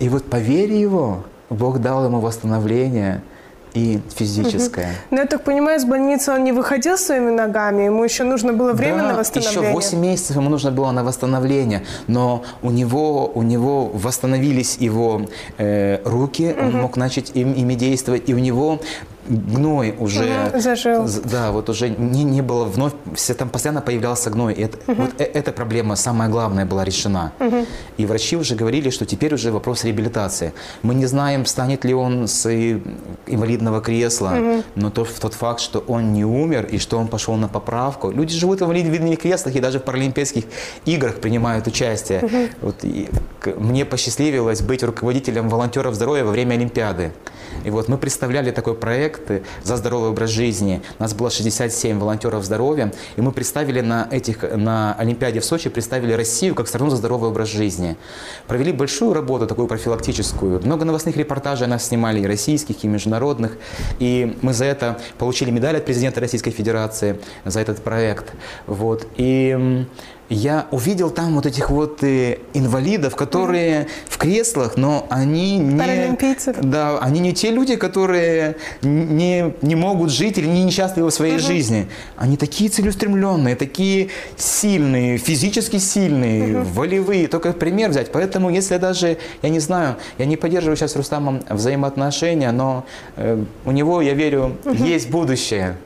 И 0.01 0.09
вот 0.09 0.25
по 0.25 0.37
вере 0.37 0.81
его 0.81 1.25
Бог 1.51 1.79
дал 1.81 2.05
ему 2.05 2.21
восстановление 2.21 3.23
и 3.75 4.01
физическое. 4.15 4.95
Но 5.11 5.19
я 5.19 5.27
так 5.27 5.45
понимаю, 5.45 5.79
из 5.79 5.85
больницы 5.85 6.33
он 6.33 6.45
не 6.45 6.53
выходил 6.53 6.97
своими 6.97 7.31
ногами, 7.31 7.85
ему 7.85 8.03
еще 8.05 8.25
нужно 8.25 8.53
было 8.53 8.73
время 8.73 8.99
да, 8.99 9.13
на 9.13 9.19
восстановление. 9.19 9.71
еще 9.71 9.75
8 9.75 9.99
месяцев 9.99 10.37
ему 10.37 10.49
нужно 10.49 10.71
было 10.71 10.91
на 10.91 11.05
восстановление, 11.05 11.85
но 12.07 12.43
у 12.63 12.71
него, 12.71 13.31
у 13.35 13.43
него 13.43 13.87
восстановились 13.87 14.77
его 14.79 15.23
э, 15.59 16.01
руки, 16.05 16.55
он 16.61 16.73
мог 16.73 16.97
начать 16.97 17.33
им, 17.35 17.53
ими 17.53 17.75
действовать, 17.75 18.29
и 18.29 18.35
у 18.35 18.39
него 18.39 18.81
гной 19.29 19.95
уже 19.99 20.49
Мгм, 20.53 20.61
зажил. 20.61 21.07
Да, 21.25 21.53
вот 21.53 21.69
уже 21.69 21.89
не, 21.89 22.25
не 22.25 22.43
было 22.43 22.65
вновь, 22.65 22.93
все, 23.15 23.35
там 23.35 23.49
постоянно 23.49 23.81
появлялся 23.81 24.31
гной. 24.31 24.55
И 24.55 24.63
это, 24.63 24.79
вот 24.87 25.11
э- 25.19 25.25
эта 25.25 25.53
проблема 25.53 25.97
самая 25.97 26.29
главная 26.29 26.65
была 26.67 26.85
решена. 26.85 27.33
И 27.97 28.07
врачи 28.07 28.37
уже 28.37 28.55
говорили, 28.55 28.91
что 28.91 29.05
теперь 29.07 29.35
уже 29.35 29.51
вопрос 29.53 29.85
реабилитации. 29.85 30.53
Мы 30.83 30.95
не 30.95 31.07
знаем, 31.07 31.47
станет 31.47 31.85
ли 31.85 31.95
он 31.95 32.27
с 32.29 32.47
э, 32.47 32.81
инвалидного 33.27 33.81
кресла, 33.81 34.35
но 34.75 34.91
то, 34.91 35.07
тот 35.21 35.35
факт, 35.35 35.61
что 35.61 35.79
он 35.87 36.13
не 36.13 36.25
умер 36.25 36.67
и 36.73 36.79
что 36.79 36.99
он 36.99 37.09
пошел 37.09 37.35
на 37.37 37.49
поправку. 37.49 38.11
Люди 38.11 38.35
живут 38.35 38.61
в 38.61 38.65
инвалидных 38.65 39.19
креслах 39.21 39.55
и 39.57 39.61
даже 39.61 39.79
в 39.79 39.83
Паралимпийских 39.85 40.45
играх 40.87 41.17
принимают 41.17 41.67
участие. 41.67 42.49
Вот 42.63 42.77
и 42.85 43.09
к- 43.41 43.55
мне 43.59 43.85
посчастливилось 43.85 44.61
быть 44.63 44.83
руководителем 44.83 45.49
волонтеров 45.49 45.95
здоровья 45.95 46.25
во 46.25 46.31
время 46.33 46.55
Олимпиады. 46.55 47.13
И 47.65 47.71
вот 47.71 47.89
мы 47.89 47.99
представляли 47.99 48.51
такой 48.53 48.75
проект 48.75 49.18
э, 49.29 49.43
«За 49.63 49.77
здоровый 49.77 50.11
образ 50.11 50.31
жизни». 50.31 50.83
Нас 50.99 51.15
было 51.15 51.31
67 51.31 51.99
волонтеров 51.99 52.45
здоровья, 52.45 52.93
и 53.17 53.21
мы 53.21 53.33
представили 53.33 53.81
на, 53.81 54.09
этих, 54.11 54.43
на 54.43 54.95
Олимпиаде 54.95 55.41
в 55.41 55.45
Сочи, 55.45 55.71
представили 55.71 56.13
Россию 56.13 56.55
как 56.55 56.69
страну 56.69 56.91
за 56.91 56.97
здоровый 56.97 57.31
образ 57.31 57.49
жизни. 57.49 57.97
Провели 58.47 58.73
большую 58.73 59.15
работу, 59.15 59.47
такую 59.47 59.69
профилактическую. 59.69 60.61
Много 60.65 60.85
новостных 60.85 61.17
репортажей 61.17 61.67
нас 61.67 61.87
снимали, 61.87 62.21
и 62.21 62.27
российских, 62.27 62.85
и 62.85 62.89
международных. 62.89 63.57
И 63.99 64.37
мы 64.43 64.53
за 64.53 64.65
это 64.65 64.99
получили 65.19 65.51
медаль 65.51 65.77
от 65.77 65.85
президента 65.85 66.21
Российской 66.21 66.51
Федерации, 66.51 67.21
за 67.45 67.61
этот 67.61 67.83
проект. 67.83 68.33
Вот. 68.67 69.07
И 69.17 69.87
я 70.29 70.67
увидел 70.71 71.11
там 71.11 71.35
вот 71.37 71.47
этих 71.47 71.71
вот 71.71 72.03
э, 72.03 72.39
инвалидов, 72.53 73.17
которые 73.17 73.87
в 74.07 74.19
креслах, 74.19 74.77
но 74.77 75.07
они 75.09 75.59
не... 75.59 75.79
Паралимпийцев. 75.79 76.57
Да, 76.61 76.99
они 76.99 77.21
не 77.21 77.33
те 77.33 77.51
люди, 77.51 77.77
которые 77.77 78.57
не, 78.83 79.55
не 79.63 79.75
могут 79.75 80.11
жить 80.11 80.37
или 80.39 80.47
не 80.47 80.65
несчастливы 80.65 81.11
в 81.11 81.15
своей 81.15 81.39
жизни. 81.39 81.89
Они 82.17 82.37
такие 82.37 82.69
целеустремленные, 82.69 83.57
такие 83.57 84.09
сильные, 84.37 85.17
физически 85.17 85.79
сильные, 85.79 86.61
волевые. 86.61 87.27
Только 87.29 87.53
пример 87.53 87.91
взять. 87.91 88.13
Поэтому, 88.13 88.51
если 88.51 88.77
даже, 88.77 89.17
я 89.43 89.49
не 89.49 89.61
знаю, 89.61 89.97
я 90.19 90.27
не 90.27 90.37
поддерживаю 90.37 90.77
сейчас 90.77 90.93
с 90.93 90.97
Рустамом 90.97 91.43
взаимоотношения, 91.49 92.53
но 92.53 92.85
э, 93.17 93.43
у 93.65 93.71
него, 93.71 94.03
я 94.03 94.13
верю, 94.13 94.57
есть 94.65 95.11
будущее. 95.11 95.77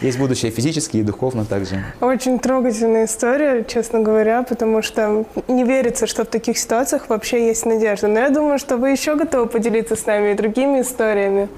Есть 0.00 0.18
будущее 0.18 0.52
физически 0.52 0.98
и 0.98 1.02
духовно 1.02 1.44
также. 1.44 1.84
Очень 2.00 2.38
трогательная 2.38 3.06
история, 3.06 3.64
честно 3.64 3.79
говоря, 3.88 4.42
потому 4.42 4.82
что 4.82 5.24
не 5.48 5.64
верится, 5.64 6.06
что 6.06 6.24
в 6.24 6.28
таких 6.28 6.58
ситуациях 6.58 7.08
вообще 7.08 7.46
есть 7.46 7.66
надежда. 7.66 8.08
Но 8.08 8.20
я 8.20 8.30
думаю, 8.30 8.58
что 8.58 8.76
вы 8.76 8.90
еще 8.90 9.16
готовы 9.16 9.46
поделиться 9.46 9.96
с 9.96 10.06
нами 10.06 10.32
и 10.32 10.34
другими 10.34 10.82
историями. 10.82 11.48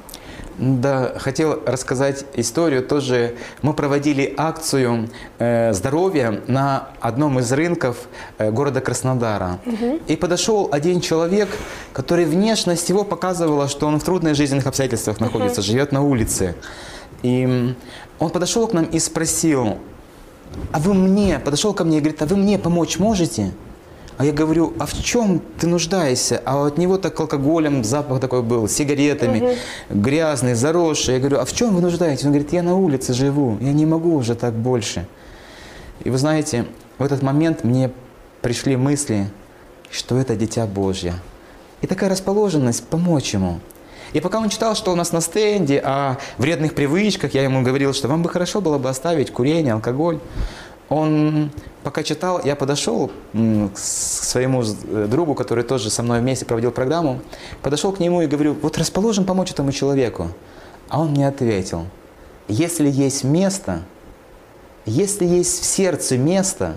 Да, 0.58 1.14
хотел 1.16 1.62
рассказать 1.64 2.26
историю 2.34 2.82
тоже. 2.82 3.34
Мы 3.62 3.72
проводили 3.72 4.34
акцию 4.36 5.08
э, 5.38 5.72
здоровья 5.72 6.40
на 6.46 6.88
одном 7.00 7.38
из 7.38 7.50
рынков 7.52 7.96
э, 8.38 8.50
города 8.50 8.80
Краснодара. 8.80 9.58
И 10.06 10.16
подошел 10.16 10.68
один 10.70 11.00
человек, 11.00 11.48
который 11.92 12.26
внешность 12.26 12.88
его 12.90 13.04
показывала, 13.04 13.66
что 13.66 13.86
он 13.86 13.98
в 13.98 14.04
трудных 14.04 14.34
жизненных 14.34 14.66
обстоятельствах 14.66 15.20
находится, 15.20 15.62
живет 15.62 15.90
на 15.90 16.02
улице. 16.02 16.54
И 17.22 17.74
он 18.18 18.30
подошел 18.30 18.66
к 18.66 18.72
нам 18.72 18.84
и 18.84 18.98
спросил, 18.98 19.78
а 20.72 20.78
вы 20.78 20.94
мне, 20.94 21.38
подошел 21.38 21.74
ко 21.74 21.84
мне 21.84 21.98
и 21.98 22.00
говорит, 22.00 22.22
а 22.22 22.26
вы 22.26 22.36
мне 22.36 22.58
помочь 22.58 22.98
можете? 22.98 23.52
А 24.18 24.24
я 24.24 24.32
говорю, 24.32 24.74
а 24.78 24.86
в 24.86 25.02
чем 25.02 25.40
ты 25.58 25.66
нуждаешься? 25.66 26.40
А 26.44 26.66
от 26.66 26.78
него 26.78 26.98
так 26.98 27.18
алкоголем 27.18 27.82
запах 27.82 28.20
такой 28.20 28.42
был, 28.42 28.68
сигаретами, 28.68 29.56
грязный, 29.90 30.54
заросший. 30.54 31.14
Я 31.14 31.20
говорю, 31.20 31.38
а 31.38 31.44
в 31.44 31.52
чем 31.52 31.74
вы 31.74 31.80
нуждаетесь? 31.80 32.24
Он 32.24 32.30
говорит, 32.30 32.52
я 32.52 32.62
на 32.62 32.76
улице 32.76 33.14
живу, 33.14 33.58
я 33.60 33.72
не 33.72 33.86
могу 33.86 34.14
уже 34.14 34.34
так 34.34 34.54
больше. 34.54 35.06
И 36.04 36.10
вы 36.10 36.18
знаете, 36.18 36.66
в 36.98 37.02
этот 37.02 37.22
момент 37.22 37.64
мне 37.64 37.90
пришли 38.42 38.76
мысли, 38.76 39.28
что 39.90 40.18
это 40.18 40.36
Дитя 40.36 40.66
Божье. 40.66 41.14
И 41.80 41.86
такая 41.86 42.10
расположенность 42.10 42.84
помочь 42.84 43.34
ему. 43.34 43.60
И 44.12 44.20
пока 44.20 44.38
он 44.38 44.48
читал, 44.48 44.74
что 44.74 44.92
у 44.92 44.94
нас 44.94 45.12
на 45.12 45.20
стенде 45.20 45.78
о 45.78 46.18
вредных 46.38 46.74
привычках, 46.74 47.34
я 47.34 47.42
ему 47.42 47.62
говорил, 47.62 47.94
что 47.94 48.08
вам 48.08 48.22
бы 48.22 48.28
хорошо 48.28 48.60
было 48.60 48.78
бы 48.78 48.88
оставить 48.88 49.32
курение, 49.32 49.72
алкоголь. 49.72 50.18
Он 50.88 51.50
пока 51.82 52.02
читал, 52.02 52.40
я 52.44 52.54
подошел 52.54 53.10
к 53.32 53.78
своему 53.78 54.62
э, 54.62 55.06
другу, 55.10 55.34
который 55.34 55.64
тоже 55.64 55.88
со 55.88 56.02
мной 56.02 56.20
вместе 56.20 56.44
проводил 56.44 56.70
программу, 56.70 57.20
подошел 57.62 57.92
к 57.92 58.00
нему 58.00 58.20
и 58.20 58.26
говорю, 58.26 58.54
вот 58.60 58.76
расположен 58.76 59.24
помочь 59.24 59.52
этому 59.52 59.72
человеку. 59.72 60.28
А 60.90 61.00
он 61.00 61.12
мне 61.12 61.26
ответил, 61.26 61.86
если 62.48 62.90
есть 62.90 63.24
место, 63.24 63.80
если 64.84 65.24
есть 65.24 65.62
в 65.62 65.64
сердце 65.64 66.18
место, 66.18 66.74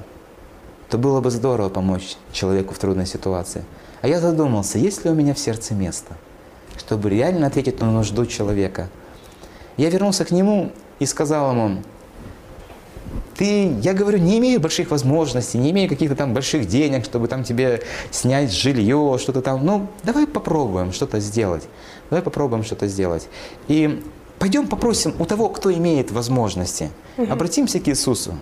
то 0.90 0.98
было 0.98 1.20
бы 1.20 1.30
здорово 1.32 1.68
помочь 1.68 2.16
человеку 2.32 2.74
в 2.74 2.78
трудной 2.78 3.08
ситуации. 3.08 3.66
А 4.02 4.08
я 4.08 4.22
задумался, 4.22 4.78
есть 4.78 5.04
ли 5.04 5.12
у 5.12 5.14
меня 5.14 5.34
в 5.34 5.40
сердце 5.40 5.74
место, 5.74 6.14
чтобы 6.78 7.10
реально 7.10 7.48
ответить 7.48 7.80
на 7.80 7.92
нужду 7.92 8.26
человека. 8.26 8.90
Я 9.78 9.90
вернулся 9.90 10.26
к 10.26 10.32
нему 10.32 10.72
и 11.00 11.06
сказал 11.06 11.52
ему, 11.52 11.82
ты, 13.36 13.68
я 13.82 13.94
говорю, 13.94 14.18
не 14.18 14.38
имею 14.40 14.62
больших 14.62 14.92
возможностей, 14.92 15.58
не 15.58 15.72
имею 15.72 15.90
каких-то 15.90 16.16
там 16.16 16.34
больших 16.34 16.68
денег, 16.68 17.04
чтобы 17.04 17.28
там 17.28 17.44
тебе 17.44 17.82
снять 18.12 18.54
жилье, 18.54 19.18
что-то 19.20 19.42
там. 19.42 19.66
Ну, 19.66 19.88
давай 20.04 20.26
попробуем 20.26 20.94
что-то 20.94 21.20
сделать. 21.20 21.68
Давай 22.10 22.24
попробуем 22.24 22.64
что-то 22.64 22.88
сделать. 22.88 23.28
И 23.68 24.02
пойдем 24.40 24.68
попросим 24.68 25.14
у 25.20 25.26
того, 25.26 25.50
кто 25.50 25.72
имеет 25.74 26.12
возможности. 26.12 26.90
Обратимся 27.18 27.80
к 27.80 27.88
Иисусу. 27.90 28.36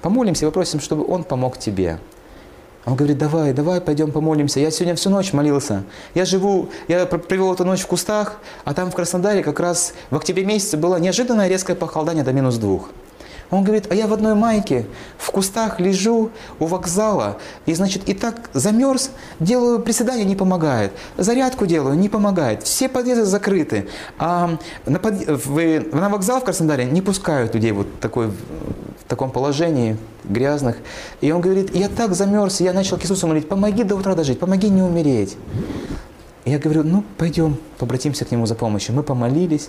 Помолимся 0.00 0.46
и 0.46 0.48
попросим, 0.48 0.80
чтобы 0.80 1.06
Он 1.06 1.24
помог 1.24 1.58
тебе. 1.58 1.98
Он 2.86 2.96
говорит, 2.96 3.16
давай, 3.16 3.52
давай, 3.52 3.80
пойдем 3.80 4.12
помолимся. 4.12 4.60
Я 4.60 4.70
сегодня 4.70 4.94
всю 4.94 5.08
ночь 5.08 5.32
молился. 5.32 5.84
Я 6.14 6.24
живу, 6.26 6.68
я 6.86 7.06
пр- 7.06 7.18
провел 7.18 7.54
эту 7.54 7.64
ночь 7.64 7.80
в 7.80 7.86
кустах, 7.86 8.36
а 8.64 8.74
там 8.74 8.90
в 8.90 8.94
Краснодаре 8.94 9.42
как 9.42 9.58
раз 9.58 9.94
в 10.10 10.16
октябре 10.16 10.44
месяце 10.44 10.76
было 10.76 10.96
неожиданное 10.96 11.48
резкое 11.48 11.74
похолодание 11.76 12.24
до 12.24 12.32
минус 12.32 12.56
двух. 12.56 12.90
Он 13.50 13.62
говорит, 13.62 13.86
а 13.90 13.94
я 13.94 14.06
в 14.06 14.12
одной 14.12 14.34
майке 14.34 14.86
в 15.16 15.30
кустах 15.30 15.78
лежу 15.78 16.30
у 16.58 16.66
вокзала, 16.66 17.38
и, 17.66 17.74
значит, 17.74 18.08
и 18.08 18.14
так 18.14 18.50
замерз, 18.52 19.10
делаю 19.38 19.80
приседания, 19.80 20.24
не 20.24 20.34
помогает. 20.34 20.92
Зарядку 21.16 21.64
делаю, 21.66 21.94
не 21.96 22.08
помогает. 22.08 22.64
Все 22.64 22.88
подъезды 22.88 23.24
закрыты. 23.24 23.86
А 24.18 24.58
на, 24.86 24.98
под- 24.98 25.26
в- 25.28 25.94
на 25.94 26.08
вокзал 26.08 26.40
в 26.40 26.44
Краснодаре 26.44 26.84
не 26.86 27.00
пускают 27.00 27.54
людей 27.54 27.72
вот 27.72 27.86
такой, 28.00 28.30
в 29.06 29.08
таком 29.08 29.30
положении, 29.30 29.96
грязных. 30.24 30.76
И 31.20 31.30
он 31.30 31.40
говорит, 31.40 31.74
я 31.74 31.88
так 31.88 32.14
замерз, 32.14 32.60
я 32.60 32.72
начал 32.72 32.96
к 32.96 33.04
Иисусу 33.04 33.26
молить, 33.26 33.48
помоги 33.48 33.84
до 33.84 33.96
утра 33.96 34.14
дожить, 34.14 34.38
помоги 34.38 34.70
не 34.70 34.82
умереть. 34.82 35.36
И 36.44 36.50
я 36.50 36.58
говорю, 36.58 36.82
ну, 36.84 37.04
пойдем, 37.16 37.56
обратимся 37.78 38.24
к 38.24 38.30
нему 38.30 38.46
за 38.46 38.54
помощью. 38.54 38.94
Мы 38.94 39.02
помолились. 39.02 39.68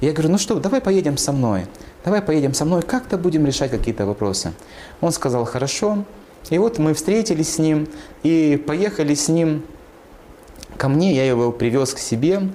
И 0.00 0.06
я 0.06 0.12
говорю, 0.12 0.30
ну 0.30 0.38
что, 0.38 0.58
давай 0.58 0.80
поедем 0.80 1.16
со 1.16 1.32
мной. 1.32 1.66
Давай 2.04 2.22
поедем 2.22 2.54
со 2.54 2.64
мной, 2.64 2.82
как-то 2.82 3.18
будем 3.18 3.46
решать 3.46 3.70
какие-то 3.70 4.06
вопросы. 4.06 4.52
Он 5.00 5.12
сказал, 5.12 5.44
хорошо. 5.44 6.04
И 6.48 6.58
вот 6.58 6.78
мы 6.78 6.94
встретились 6.94 7.54
с 7.54 7.58
ним 7.58 7.86
и 8.22 8.62
поехали 8.66 9.14
с 9.14 9.28
ним 9.28 9.62
ко 10.78 10.88
мне, 10.88 11.14
я 11.14 11.26
его 11.26 11.52
привез 11.52 11.92
к 11.92 11.98
себе. 11.98 12.48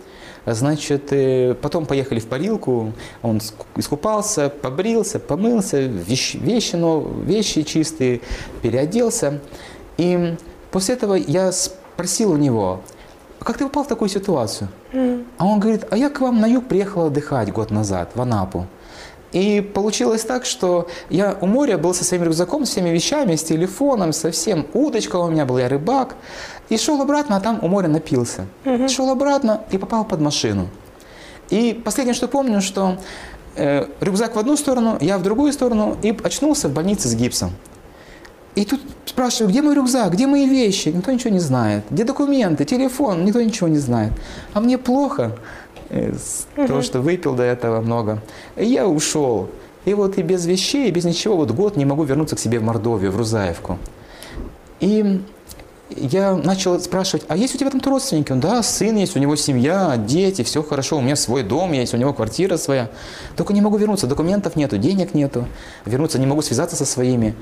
Значит, 0.46 1.12
э, 1.12 1.56
потом 1.60 1.86
поехали 1.86 2.20
в 2.20 2.28
парилку, 2.28 2.94
он 3.24 3.38
ск- 3.38 3.66
искупался, 3.78 4.50
побрился, 4.50 5.20
помылся, 5.20 5.80
вещи, 5.80 6.38
вещи, 6.38 6.76
но, 6.76 7.00
вещи 7.00 7.64
чистые, 7.64 8.22
переоделся. 8.62 9.40
И 9.98 10.36
после 10.72 10.96
этого 10.96 11.16
я 11.16 11.52
спросил 11.52 12.32
у 12.32 12.38
него, 12.38 12.82
«А 13.40 13.44
как 13.46 13.58
ты 13.58 13.64
попал 13.64 13.84
в 13.84 13.88
такую 13.88 14.10
ситуацию? 14.10 14.70
А 15.38 15.46
он 15.46 15.60
говорит, 15.60 15.86
а 15.90 15.98
я 15.98 16.10
к 16.10 16.22
вам 16.22 16.40
на 16.40 16.46
юг 16.46 16.68
приехал 16.68 17.06
отдыхать 17.08 17.52
год 17.52 17.72
назад, 17.72 18.12
в 18.16 18.22
Анапу. 18.22 18.68
И 19.32 19.60
получилось 19.60 20.24
так, 20.24 20.46
что 20.46 20.88
я 21.10 21.38
у 21.42 21.46
моря 21.46 21.78
был 21.78 21.94
со 21.94 22.06
своим 22.06 22.24
рюкзаком, 22.24 22.66
с 22.66 22.70
всеми 22.70 22.90
вещами, 22.90 23.36
с 23.36 23.44
телефоном, 23.44 24.14
со 24.14 24.32
всем. 24.32 24.66
Удочка 24.74 25.18
у 25.18 25.30
меня 25.30 25.46
была, 25.46 25.62
я 25.62 25.68
рыбак. 25.68 26.16
И 26.70 26.78
шел 26.78 27.02
обратно, 27.02 27.36
а 27.36 27.40
там 27.40 27.60
у 27.62 27.68
моря 27.68 27.88
напился. 27.88 28.46
Шел 28.88 29.10
обратно 29.10 29.62
и 29.72 29.78
попал 29.78 30.06
под 30.06 30.20
машину. 30.22 30.68
И 31.50 31.80
последнее, 31.86 32.16
что 32.16 32.28
помню, 32.28 32.62
что 32.62 32.98
э, 33.56 33.86
рюкзак 34.02 34.36
в 34.36 34.40
одну 34.40 34.58
сторону, 34.58 34.98
я 35.00 35.18
в 35.18 35.24
другую 35.24 35.54
сторону, 35.54 35.96
и 36.02 36.16
очнулся 36.24 36.68
в 36.70 36.74
больнице 36.74 37.08
с 37.08 37.16
гипсом. 37.16 37.52
И 38.56 38.66
тут 38.66 38.82
спрашиваю, 39.06 39.50
где 39.50 39.62
мой 39.62 39.76
рюкзак, 39.76 40.14
где 40.14 40.28
мои 40.28 40.48
вещи? 40.48 40.90
Никто 40.90 41.12
ничего 41.12 41.30
не 41.32 41.40
знает. 41.40 41.84
Где 41.92 42.04
документы, 42.04 42.66
телефон? 42.66 43.26
Никто 43.26 43.42
ничего 43.42 43.68
не 43.68 43.78
знает. 43.80 44.14
А 44.54 44.60
мне 44.60 44.78
плохо. 44.78 45.38
э, 45.90 46.14
с 46.14 46.48
того, 46.56 46.82
что 46.82 47.02
выпил 47.02 47.36
до 47.36 47.44
этого 47.44 47.82
много. 47.82 48.22
И 48.56 48.66
я 48.66 48.88
ушел. 48.88 49.50
И 49.84 49.94
вот 49.94 50.18
и 50.18 50.24
без 50.24 50.46
вещей, 50.48 50.88
и 50.88 50.92
без 50.92 51.06
ничего, 51.06 51.36
вот 51.38 51.52
год 51.52 51.78
не 51.78 51.86
могу 51.86 52.04
вернуться 52.04 52.36
к 52.36 52.40
себе 52.40 52.58
в 52.60 52.64
Мордовию, 52.64 53.12
в 53.12 53.18
Рузаевку. 53.18 53.78
И 54.80 55.22
я 55.96 56.36
начал 56.36 56.80
спрашивать, 56.80 57.26
а 57.28 57.38
есть 57.38 57.56
у 57.56 57.58
тебя 57.58 57.70
там 57.70 57.82
родственники? 57.84 58.32
Он, 58.32 58.40
да, 58.40 58.62
сын 58.64 58.96
есть, 58.96 59.16
у 59.16 59.20
него 59.20 59.36
семья, 59.36 59.96
дети, 59.98 60.44
все 60.44 60.64
хорошо, 60.64 60.98
у 60.98 61.02
меня 61.02 61.16
свой 61.16 61.44
дом 61.44 61.72
есть, 61.72 61.94
у 61.94 61.98
него 61.98 62.14
квартира 62.14 62.58
своя. 62.58 62.90
Только 63.36 63.54
не 63.54 63.62
могу 63.62 63.78
вернуться, 63.78 64.08
документов 64.08 64.56
нету, 64.56 64.78
денег 64.78 65.14
нету, 65.14 65.48
вернуться 65.86 66.20
не 66.20 66.26
могу 66.26 66.42
связаться 66.42 66.76
со 66.76 66.86
своими. 66.86 67.36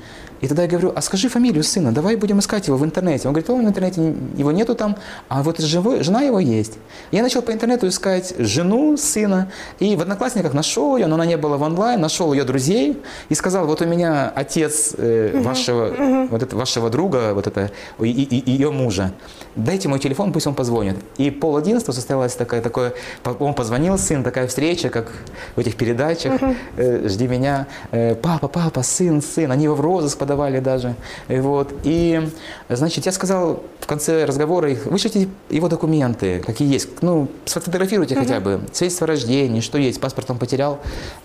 И 0.44 0.46
тогда 0.46 0.64
я 0.64 0.68
говорю, 0.68 0.92
а 0.94 1.00
скажи 1.00 1.30
фамилию 1.30 1.64
сына, 1.64 1.90
давай 1.90 2.16
будем 2.16 2.38
искать 2.38 2.68
его 2.68 2.76
в 2.76 2.84
интернете. 2.84 3.28
Он 3.28 3.32
говорит, 3.32 3.48
о, 3.48 3.56
в 3.56 3.60
интернете 3.62 4.14
его 4.36 4.52
нету 4.52 4.74
там, 4.74 4.94
а 5.26 5.42
вот 5.42 5.58
живой, 5.58 6.02
жена 6.02 6.20
его 6.20 6.38
есть. 6.38 6.74
Я 7.12 7.22
начал 7.22 7.40
по 7.40 7.50
интернету 7.50 7.88
искать 7.88 8.34
жену 8.36 8.98
сына, 8.98 9.50
и 9.78 9.96
в 9.96 10.02
Одноклассниках 10.02 10.52
нашел 10.52 10.98
ее, 10.98 11.06
но 11.06 11.14
она 11.14 11.24
не 11.24 11.38
была 11.38 11.56
в 11.56 11.62
онлайн, 11.62 11.98
нашел 11.98 12.30
ее 12.34 12.44
друзей 12.44 13.02
и 13.30 13.34
сказал, 13.34 13.66
вот 13.66 13.80
у 13.80 13.86
меня 13.86 14.30
отец 14.36 14.94
э, 14.98 15.40
вашего, 15.42 16.26
вот 16.28 16.42
это, 16.42 16.54
вашего 16.56 16.90
друга, 16.90 17.32
вот 17.32 17.46
это, 17.46 17.70
и, 17.98 18.10
и, 18.10 18.38
и 18.38 18.50
ее 18.50 18.70
мужа. 18.70 19.14
Дайте 19.56 19.88
мой 19.88 19.98
телефон, 19.98 20.30
пусть 20.30 20.46
он 20.46 20.54
позвонит. 20.54 20.96
И 21.16 21.30
пол 21.30 21.56
одиннадцатого 21.56 21.94
состоялась 21.94 22.34
такая, 22.34 22.60
такое, 22.60 22.92
он 23.38 23.54
позвонил, 23.54 23.96
сын, 23.96 24.22
такая 24.22 24.46
встреча, 24.46 24.90
как 24.90 25.10
в 25.56 25.60
этих 25.60 25.76
передачах, 25.76 26.38
э, 26.76 27.08
жди 27.08 27.28
меня, 27.28 27.66
э, 27.92 28.14
папа, 28.14 28.48
папа, 28.48 28.82
сын, 28.82 29.22
сын, 29.22 29.50
они 29.50 29.64
его 29.64 29.74
в 29.74 29.80
розыск 29.80 30.18
подавали 30.18 30.33
даже. 30.60 30.94
И 31.28 31.38
вот. 31.38 31.72
И, 31.84 32.28
значит, 32.68 33.06
я 33.06 33.12
сказал 33.12 33.62
в 33.80 33.86
конце 33.86 34.24
разговора, 34.24 34.70
их, 34.70 34.86
вышлите 34.86 35.28
его 35.50 35.68
документы, 35.68 36.40
какие 36.40 36.72
есть, 36.72 36.88
ну, 37.02 37.28
сфотографируйте 37.44 38.14
хотя 38.14 38.40
бы, 38.40 38.60
свидетельство 38.72 39.06
о 39.06 39.08
рождении, 39.08 39.60
что 39.60 39.78
есть, 39.78 40.00
паспорт 40.00 40.30
он 40.30 40.38
потерял. 40.38 40.78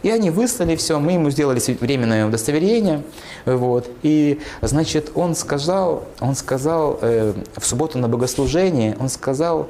И 0.04 0.10
они 0.10 0.30
выслали 0.30 0.76
все, 0.76 1.00
мы 1.00 1.14
ему 1.14 1.30
сделали 1.30 1.62
временное 1.80 2.28
удостоверение, 2.28 3.04
вот. 3.46 3.90
И, 4.04 4.42
значит, 4.62 5.12
он 5.16 5.36
сказал, 5.36 6.04
он 6.20 6.36
сказал 6.36 7.00
э, 7.02 7.34
в 7.56 7.66
субботу 7.66 7.98
на 7.98 8.10
богослужении, 8.10 8.96
он 9.00 9.10
сказал, 9.10 9.70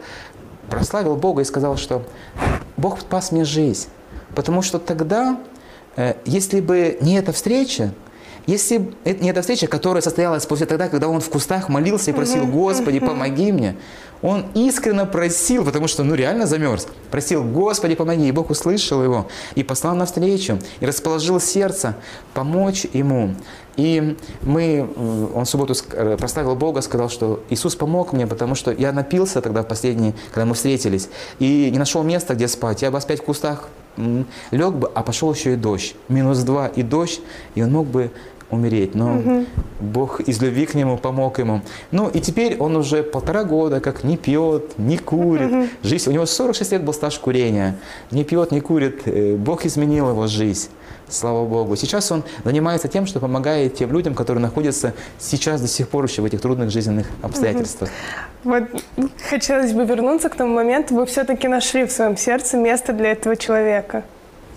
прославил 0.70 1.16
Бога 1.16 1.42
и 1.42 1.46
сказал, 1.46 1.78
что 1.78 2.04
Бог 2.78 3.02
спас 3.02 3.32
мне 3.32 3.44
жизнь. 3.44 3.88
Потому 4.36 4.62
что 4.62 4.80
тогда, 4.80 5.40
э, 5.96 6.16
если 6.26 6.62
бы 6.62 6.98
не 7.02 7.16
эта 7.16 7.32
встреча, 7.32 7.94
если 8.50 8.92
не 9.06 9.30
эта 9.30 9.42
встреча, 9.42 9.68
которая 9.68 10.02
состоялась 10.02 10.46
после 10.46 10.66
тогда, 10.66 10.90
когда 10.90 11.08
он 11.08 11.22
в 11.22 11.30
кустах 11.30 11.70
молился 11.70 12.12
и 12.12 12.14
просил, 12.14 12.48
Господи, 12.48 13.00
помоги 13.00 13.52
мне, 13.52 13.76
он 14.22 14.46
искренне 14.54 15.06
просил, 15.06 15.64
потому 15.64 15.88
что, 15.88 16.04
ну, 16.04 16.16
реально 16.16 16.46
замерз. 16.46 16.88
Просил, 17.12 17.44
Господи, 17.44 17.96
помоги. 17.96 18.28
И 18.28 18.32
Бог 18.32 18.50
услышал 18.50 19.04
его 19.04 19.28
и 19.56 19.64
послал 19.64 19.96
навстречу, 19.96 20.60
и 20.80 20.86
расположил 20.86 21.40
сердце 21.40 21.96
помочь 22.34 22.86
ему. 22.92 23.36
И 23.78 24.18
мы, 24.42 24.90
он 25.34 25.46
в 25.46 25.50
субботу 25.50 25.74
э, 25.94 26.18
прославил 26.18 26.56
Бога, 26.56 26.82
сказал, 26.82 27.08
что 27.08 27.42
Иисус 27.50 27.76
помог 27.76 28.12
мне, 28.12 28.28
потому 28.28 28.56
что 28.56 28.72
я 28.72 28.92
напился 28.92 29.42
тогда 29.42 29.64
в 29.64 29.68
последний, 29.68 30.14
когда 30.34 30.46
мы 30.46 30.56
встретились, 30.56 31.08
и 31.38 31.70
не 31.72 31.78
нашел 31.78 32.04
места, 32.04 32.34
где 32.34 32.50
спать. 32.50 32.82
Я 32.82 32.92
бы 32.92 32.98
опять 32.98 33.22
в 33.22 33.24
кустах 33.24 33.70
лег 34.52 34.74
бы, 34.74 34.92
а 34.94 35.04
пошел 35.04 35.34
еще 35.34 35.54
и 35.54 35.56
дождь. 35.56 35.96
Минус 36.10 36.40
два 36.40 36.68
и 36.68 36.84
дождь, 36.84 37.22
и 37.56 37.64
он 37.64 37.72
мог 37.72 37.88
бы 37.88 38.12
умереть. 38.52 38.96
Но 38.96 39.18
угу. 39.18 39.46
Бог 39.80 40.22
из 40.22 40.42
любви 40.42 40.66
к 40.66 40.74
нему 40.74 40.98
помог 40.98 41.40
ему. 41.40 41.62
Ну 41.92 42.10
и 42.10 42.20
теперь 42.20 42.58
он 42.58 42.76
уже 42.76 43.04
полтора 43.04 43.44
года 43.44 43.80
как 43.80 44.04
не 44.04 44.18
пьет, 44.18 44.78
не 44.78 44.98
курит. 44.98 45.52
Угу. 45.52 45.68
Жизнь, 45.84 46.10
у 46.10 46.14
него 46.14 46.26
46 46.26 46.72
лет 46.72 46.84
был 46.84 46.94
стаж 46.94 47.18
курения. 47.20 47.76
Не 48.12 48.24
пьет, 48.24 48.52
не 48.52 48.62
курит. 48.62 49.02
Э, 49.06 49.36
Бог 49.36 49.66
изменил 49.66 50.10
его 50.10 50.28
жизнь. 50.28 50.70
Слава 51.08 51.46
Богу. 51.46 51.76
Сейчас 51.76 52.12
он 52.12 52.24
занимается 52.44 52.88
тем, 52.88 53.08
что 53.08 53.20
помогает 53.20 53.76
тем 53.76 53.92
людям, 53.92 54.14
которые 54.14 54.42
находятся 54.44 54.94
сейчас 55.18 55.60
до 55.60 55.68
сих 55.68 55.90
пор 55.90 56.06
еще 56.06 56.22
в 56.22 56.26
этих 56.26 56.40
трудных 56.40 56.70
жизненных 56.70 57.08
обстоятельствах. 57.24 57.90
Вот 58.44 58.64
хотелось 59.30 59.74
бы 59.74 59.86
вернуться 59.86 60.30
к 60.30 60.36
тому 60.36 60.54
моменту, 60.54 60.96
вы 60.96 61.06
все-таки 61.08 61.48
нашли 61.48 61.86
в 61.86 61.92
своем 61.92 62.16
сердце 62.16 62.58
место 62.58 62.94
для 62.94 63.12
этого 63.12 63.36
человека. 63.36 64.04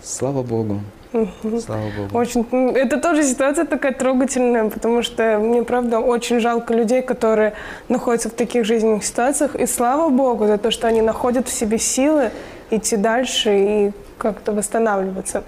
Слава 0.02 0.42
Богу. 0.42 0.80
Слава 1.12 1.90
Богу. 1.96 2.18
Очень, 2.18 2.46
это 2.74 2.98
тоже 2.98 3.22
ситуация 3.22 3.66
такая 3.66 3.92
трогательная, 3.92 4.70
потому 4.70 5.02
что 5.02 5.38
мне, 5.38 5.62
правда, 5.62 5.98
очень 6.00 6.40
жалко 6.40 6.74
людей, 6.74 7.02
которые 7.02 7.52
находятся 7.88 8.28
в 8.30 8.32
таких 8.32 8.64
жизненных 8.64 9.04
ситуациях. 9.04 9.54
И 9.54 9.66
слава 9.66 10.08
Богу 10.08 10.46
за 10.46 10.58
то, 10.58 10.70
что 10.70 10.88
они 10.88 11.02
находят 11.02 11.48
в 11.48 11.52
себе 11.52 11.78
силы 11.78 12.30
идти 12.70 12.96
дальше 12.96 13.50
и 13.58 13.92
как-то 14.18 14.52
восстанавливаться. 14.52 15.44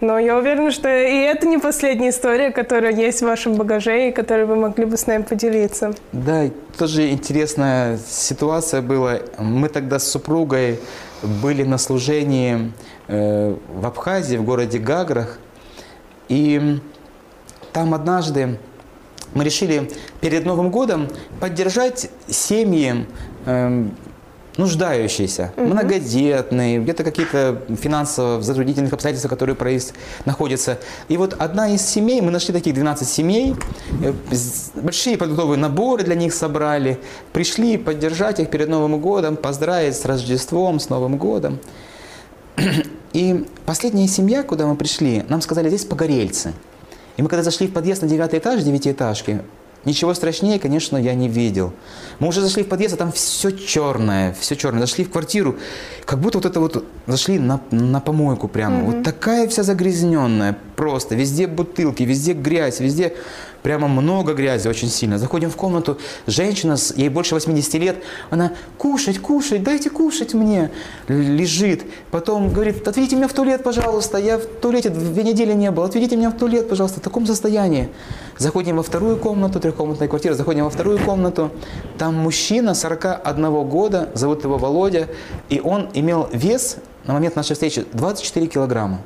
Но 0.00 0.18
я 0.18 0.36
уверена, 0.38 0.70
что 0.70 0.88
и 0.88 1.16
это 1.16 1.46
не 1.46 1.58
последняя 1.58 2.10
история, 2.10 2.50
которая 2.50 2.92
есть 2.92 3.20
в 3.20 3.26
вашем 3.26 3.54
багаже 3.54 4.08
и 4.08 4.12
которой 4.12 4.46
вы 4.46 4.56
могли 4.56 4.84
бы 4.84 4.96
с 4.96 5.06
нами 5.06 5.22
поделиться. 5.22 5.92
Да, 6.12 6.44
тоже 6.78 7.10
интересная 7.10 7.98
ситуация 8.08 8.80
была. 8.80 9.18
Мы 9.38 9.68
тогда 9.68 9.98
с 9.98 10.08
супругой 10.08 10.78
были 11.42 11.64
на 11.64 11.76
служении 11.76 12.72
в 13.10 13.86
Абхазии, 13.86 14.36
в 14.36 14.44
городе 14.44 14.78
Гаграх. 14.78 15.38
И 16.28 16.80
там 17.72 17.92
однажды 17.94 18.58
мы 19.34 19.44
решили 19.44 19.90
перед 20.20 20.44
Новым 20.44 20.70
годом 20.70 21.08
поддержать 21.40 22.10
семьи 22.28 23.06
э, 23.46 23.88
нуждающиеся, 24.56 25.52
угу. 25.56 25.66
многодетные, 25.66 26.80
где-то 26.80 27.04
какие-то 27.04 27.62
финансово 27.80 28.42
затруднительных 28.42 28.92
обстоятельства, 28.92 29.28
которые 29.28 29.54
проис... 29.54 29.92
находятся. 30.24 30.78
И 31.08 31.16
вот 31.16 31.34
одна 31.38 31.68
из 31.68 31.82
семей, 31.82 32.20
мы 32.20 32.30
нашли 32.30 32.52
таких 32.52 32.74
12 32.74 33.08
семей, 33.08 33.54
э, 34.02 34.12
большие 34.74 35.16
продуктовые 35.16 35.58
наборы 35.58 36.02
для 36.02 36.14
них 36.14 36.34
собрали, 36.34 36.98
пришли 37.32 37.76
поддержать 37.78 38.40
их 38.40 38.50
перед 38.50 38.68
Новым 38.68 39.00
годом, 39.00 39.36
поздравить 39.36 39.96
с 39.96 40.04
Рождеством, 40.04 40.80
с 40.80 40.88
Новым 40.88 41.16
годом. 41.16 41.60
И 43.12 43.46
последняя 43.66 44.08
семья, 44.08 44.42
куда 44.42 44.66
мы 44.66 44.76
пришли, 44.76 45.24
нам 45.28 45.40
сказали, 45.40 45.68
здесь 45.68 45.84
погорельцы. 45.84 46.52
И 47.16 47.22
мы 47.22 47.28
когда 47.28 47.42
зашли 47.42 47.66
в 47.66 47.72
подъезд 47.72 48.02
на 48.02 48.08
девятый 48.08 48.38
этаж 48.38 48.62
девятиэтажки, 48.62 49.42
ничего 49.84 50.14
страшнее, 50.14 50.58
конечно, 50.58 50.96
я 50.96 51.14
не 51.14 51.28
видел. 51.28 51.72
Мы 52.18 52.28
уже 52.28 52.40
зашли 52.40 52.62
в 52.62 52.68
подъезд, 52.68 52.94
а 52.94 52.96
там 52.96 53.12
все 53.12 53.50
черное, 53.50 54.34
все 54.38 54.54
черное. 54.56 54.80
Зашли 54.80 55.04
в 55.04 55.10
квартиру, 55.10 55.56
как 56.04 56.20
будто 56.20 56.38
вот 56.38 56.46
это 56.46 56.60
вот 56.60 56.84
зашли 57.06 57.38
на, 57.38 57.60
на 57.70 58.00
помойку 58.00 58.46
прямо. 58.48 58.80
Mm-hmm. 58.80 58.96
Вот 58.96 59.04
такая 59.04 59.48
вся 59.48 59.62
загрязненная, 59.62 60.56
просто. 60.80 61.14
Везде 61.14 61.46
бутылки, 61.46 62.04
везде 62.04 62.32
грязь, 62.32 62.80
везде 62.80 63.12
прямо 63.62 63.86
много 63.86 64.32
грязи, 64.32 64.66
очень 64.66 64.88
сильно. 64.88 65.18
Заходим 65.18 65.50
в 65.50 65.56
комнату, 65.56 65.98
женщина, 66.26 66.74
ей 66.96 67.10
больше 67.10 67.34
80 67.34 67.74
лет, 67.74 67.96
она 68.30 68.52
кушать, 68.78 69.18
кушать, 69.18 69.62
дайте 69.62 69.90
кушать 69.90 70.32
мне, 70.32 70.70
лежит. 71.06 71.82
Потом 72.10 72.50
говорит, 72.50 72.88
отведите 72.88 73.16
меня 73.16 73.28
в 73.28 73.34
туалет, 73.34 73.62
пожалуйста, 73.62 74.16
я 74.16 74.38
в 74.38 74.46
туалете 74.46 74.88
две 74.88 75.22
недели 75.22 75.52
не 75.52 75.70
был, 75.70 75.82
отведите 75.82 76.16
меня 76.16 76.30
в 76.30 76.38
туалет, 76.38 76.66
пожалуйста, 76.70 77.00
в 77.00 77.02
таком 77.02 77.26
состоянии. 77.26 77.90
Заходим 78.38 78.76
во 78.76 78.82
вторую 78.82 79.18
комнату, 79.18 79.60
трехкомнатная 79.60 80.08
квартира, 80.08 80.32
заходим 80.32 80.64
во 80.64 80.70
вторую 80.70 80.98
комнату, 80.98 81.50
там 81.98 82.14
мужчина 82.14 82.72
41 82.72 83.68
года, 83.68 84.08
зовут 84.14 84.44
его 84.44 84.56
Володя, 84.56 85.08
и 85.50 85.60
он 85.60 85.90
имел 85.92 86.30
вес 86.32 86.78
на 87.04 87.12
момент 87.12 87.36
нашей 87.36 87.52
встречи 87.52 87.84
24 87.92 88.46
килограмма. 88.46 89.00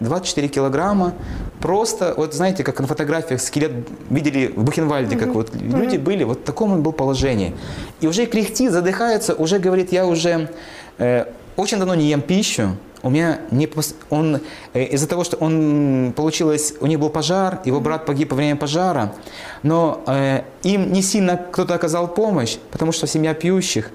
24 0.00 0.48
килограмма, 0.48 1.14
просто, 1.60 2.14
вот 2.16 2.34
знаете, 2.34 2.64
как 2.64 2.80
на 2.80 2.86
фотографиях 2.86 3.40
скелет 3.40 3.72
видели 4.10 4.52
в 4.54 4.64
Бухенвальде, 4.64 5.16
как 5.16 5.28
вот 5.28 5.54
люди 5.54 5.96
были, 5.96 6.24
вот 6.24 6.40
в 6.40 6.42
таком 6.42 6.72
он 6.72 6.82
был 6.82 6.92
положении. 6.92 7.54
И 8.00 8.06
уже 8.06 8.26
кряхтит, 8.26 8.72
задыхается, 8.72 9.34
уже 9.34 9.58
говорит, 9.58 9.92
я 9.92 10.06
уже 10.06 10.50
э, 10.98 11.26
очень 11.56 11.78
давно 11.78 11.94
не 11.94 12.06
ем 12.06 12.20
пищу, 12.20 12.76
у 13.04 13.10
меня 13.10 13.40
не 13.50 13.68
он 14.08 14.40
э, 14.72 14.84
из-за 14.84 15.06
того, 15.06 15.24
что 15.24 15.36
он 15.36 16.14
получилось, 16.16 16.74
у 16.80 16.86
них 16.86 16.98
был 16.98 17.10
пожар, 17.10 17.60
его 17.66 17.78
брат 17.78 18.06
погиб 18.06 18.30
во 18.30 18.36
время 18.36 18.56
пожара, 18.56 19.12
но 19.62 20.02
э, 20.06 20.42
им 20.62 20.90
не 20.90 21.02
сильно 21.02 21.36
кто-то 21.36 21.74
оказал 21.74 22.08
помощь, 22.08 22.56
потому 22.70 22.92
что 22.92 23.06
семья 23.06 23.34
пьющих. 23.34 23.90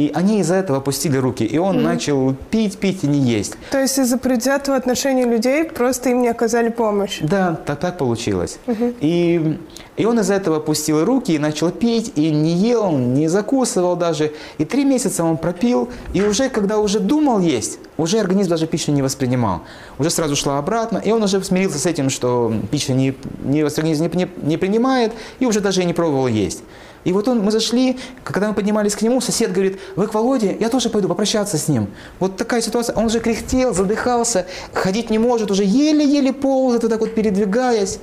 И 0.00 0.10
они 0.14 0.40
из-за 0.40 0.54
этого 0.54 0.78
опустили 0.78 1.18
руки, 1.18 1.44
и 1.44 1.58
он 1.58 1.76
mm-hmm. 1.76 1.82
начал 1.82 2.34
пить, 2.50 2.78
пить 2.78 3.04
и 3.04 3.06
не 3.06 3.18
есть. 3.18 3.56
То 3.70 3.78
есть 3.78 3.98
из-за 3.98 4.16
предвзятого 4.16 4.74
отношения 4.74 5.26
людей 5.26 5.64
просто 5.64 6.08
им 6.08 6.22
не 6.22 6.28
оказали 6.28 6.70
помощь? 6.70 7.18
Да, 7.20 7.60
так, 7.66 7.80
так 7.80 7.98
получилось. 7.98 8.58
Mm-hmm. 8.66 8.96
И, 9.02 9.58
и 9.98 10.04
он 10.06 10.18
из-за 10.20 10.32
этого 10.32 10.56
опустил 10.56 11.04
руки 11.04 11.32
и 11.32 11.38
начал 11.38 11.70
пить, 11.70 12.12
и 12.14 12.30
не 12.30 12.52
ел, 12.52 12.92
не 12.92 13.28
закусывал 13.28 13.94
даже. 13.94 14.32
И 14.56 14.64
три 14.64 14.86
месяца 14.86 15.22
он 15.22 15.36
пропил, 15.36 15.90
и 16.14 16.22
уже, 16.22 16.48
когда 16.48 16.78
уже 16.78 16.98
думал 16.98 17.38
есть, 17.38 17.78
уже 17.98 18.20
организм 18.20 18.48
даже 18.48 18.66
пищу 18.66 18.92
не 18.92 19.02
воспринимал. 19.02 19.60
Уже 19.98 20.08
сразу 20.08 20.34
шла 20.34 20.56
обратно, 20.56 20.96
и 20.96 21.10
он 21.12 21.22
уже 21.22 21.44
смирился 21.44 21.78
с 21.78 21.84
этим, 21.84 22.08
что 22.08 22.50
пища 22.70 22.94
не, 22.94 23.14
не, 23.44 23.60
организм 23.60 24.04
не, 24.04 24.24
не, 24.24 24.28
не 24.42 24.56
принимает, 24.56 25.12
и 25.40 25.44
уже 25.44 25.60
даже 25.60 25.82
и 25.82 25.84
не 25.84 25.92
пробовал 25.92 26.26
есть. 26.26 26.62
И 27.04 27.12
вот 27.12 27.28
он, 27.28 27.40
мы 27.40 27.50
зашли, 27.50 27.98
когда 28.24 28.48
мы 28.48 28.54
поднимались 28.54 28.94
к 28.94 29.02
нему, 29.02 29.20
сосед 29.20 29.52
говорит, 29.52 29.78
вы 29.96 30.06
к 30.06 30.14
Володе, 30.14 30.56
я 30.60 30.68
тоже 30.68 30.90
пойду 30.90 31.08
попрощаться 31.08 31.56
с 31.56 31.68
ним. 31.68 31.88
Вот 32.18 32.36
такая 32.36 32.60
ситуация, 32.60 32.94
он 32.94 33.06
уже 33.06 33.20
кряхтел, 33.20 33.72
задыхался, 33.72 34.46
ходить 34.72 35.10
не 35.10 35.18
может, 35.18 35.50
уже 35.50 35.64
еле-еле 35.64 36.32
ползает, 36.32 36.82
вот 36.82 36.90
так 36.90 37.00
вот 37.00 37.14
передвигаясь. 37.14 37.98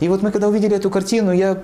И 0.00 0.08
вот 0.08 0.22
мы 0.22 0.30
когда 0.30 0.48
увидели 0.48 0.76
эту 0.76 0.90
картину, 0.90 1.32
я 1.32 1.62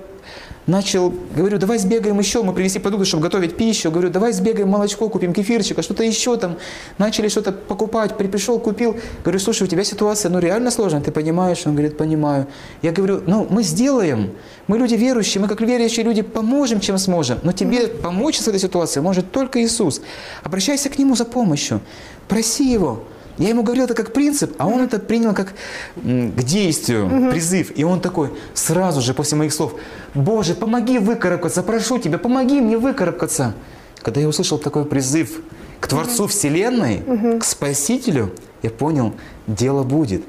начал, 0.66 1.12
говорю, 1.35 1.58
давай 1.58 1.78
сбегаем 1.78 2.18
еще, 2.18 2.42
мы 2.42 2.52
привезли 2.52 2.80
продукты, 2.80 3.04
чтобы 3.04 3.24
готовить 3.24 3.56
пищу, 3.56 3.90
говорю, 3.90 4.11
давай 4.11 4.32
сбегаем 4.32 4.68
молочко, 4.68 5.08
купим 5.08 5.32
кефирчика, 5.32 5.82
что-то 5.82 6.04
еще 6.04 6.37
там, 6.37 6.56
начали 6.98 7.28
что-то 7.28 7.52
покупать, 7.52 8.16
пришел, 8.16 8.58
купил, 8.58 8.96
говорю, 9.24 9.38
слушай, 9.40 9.64
у 9.64 9.66
тебя 9.66 9.85
ситуация, 9.85 10.30
ну 10.30 10.38
реально 10.38 10.70
сложная, 10.70 11.00
ты 11.00 11.11
понимаешь? 11.11 11.62
Он 11.66 11.72
говорит, 11.72 11.96
понимаю. 11.96 12.46
Я 12.82 12.92
говорю, 12.92 13.22
ну 13.26 13.46
мы 13.50 13.62
сделаем, 13.62 14.32
мы 14.68 14.78
люди 14.78 14.94
верующие, 14.94 15.40
мы 15.42 15.48
как 15.48 15.61
верующие 15.61 16.04
люди 16.04 16.22
поможем, 16.22 16.80
чем 16.80 16.98
сможем, 16.98 17.38
но 17.42 17.52
тебе 17.52 17.88
помочь 17.88 18.38
с 18.38 18.46
этой 18.46 18.61
ситуацией 18.61 19.02
может 19.02 19.32
только 19.32 19.62
Иисус. 19.62 20.00
Обращайся 20.42 20.88
к 20.90 20.98
Нему 20.98 21.16
за 21.16 21.24
помощью, 21.24 21.80
проси 22.28 22.70
Его. 22.72 23.02
Я 23.38 23.49
ему 23.49 23.62
говорил 23.62 23.85
это 23.85 23.95
как 23.95 24.12
принцип, 24.12 24.55
а 24.59 24.66
он 24.66 24.83
это 24.83 24.99
принял 24.99 25.35
как 25.35 25.55
к 25.95 26.42
действию, 26.42 27.31
призыв. 27.31 27.73
И 27.77 27.85
он 27.85 28.01
такой 28.01 28.31
сразу 28.55 29.01
же 29.01 29.14
после 29.14 29.38
моих 29.38 29.53
слов, 29.53 29.75
Боже, 30.14 30.55
помоги 30.55 30.99
выкарабкаться, 30.99 31.62
прошу 31.62 31.99
тебя, 31.99 32.18
помоги 32.18 32.61
мне 32.61 32.77
выкарабкаться. 32.77 33.55
Когда 34.03 34.21
я 34.21 34.29
услышал 34.29 34.59
такой 34.59 34.85
призыв 34.85 35.40
к 35.81 35.88
Творцу. 35.88 36.27
Вселенной, 36.27 37.38
к 37.38 37.45
Спасителю, 37.45 38.33
я 38.62 38.71
понял, 38.71 39.14
дело 39.47 39.83
будет. 39.83 40.23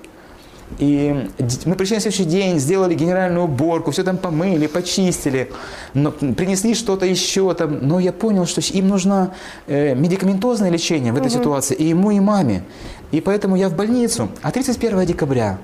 И 0.80 1.30
мы 1.66 1.76
пришли 1.76 1.96
на 1.96 2.02
следующий 2.02 2.26
день, 2.26 2.60
сделали 2.60 2.94
генеральную 2.94 3.46
уборку, 3.46 3.92
все 3.92 4.04
там 4.04 4.18
помыли, 4.18 4.68
почистили, 4.68 5.52
но 5.94 6.12
принесли 6.12 6.76
что-то 6.76 7.06
еще 7.06 7.54
там. 7.54 7.80
Но 7.88 8.00
я 8.00 8.14
понял, 8.14 8.46
что 8.46 8.62
им 8.62 8.88
нужно 8.88 9.34
э, 9.68 9.96
медикаментозное 9.96 10.70
лечение 10.70 11.14
в 11.14 11.18
этой 11.18 11.28
угу. 11.28 11.38
ситуации, 11.38 11.76
и 11.76 11.86
ему, 11.86 12.12
и 12.12 12.20
маме. 12.20 12.64
И 13.12 13.22
поэтому 13.22 13.56
я 13.56 13.70
в 13.70 13.76
больницу. 13.76 14.30
А 14.42 14.52
31 14.52 15.06
декабря 15.06 15.60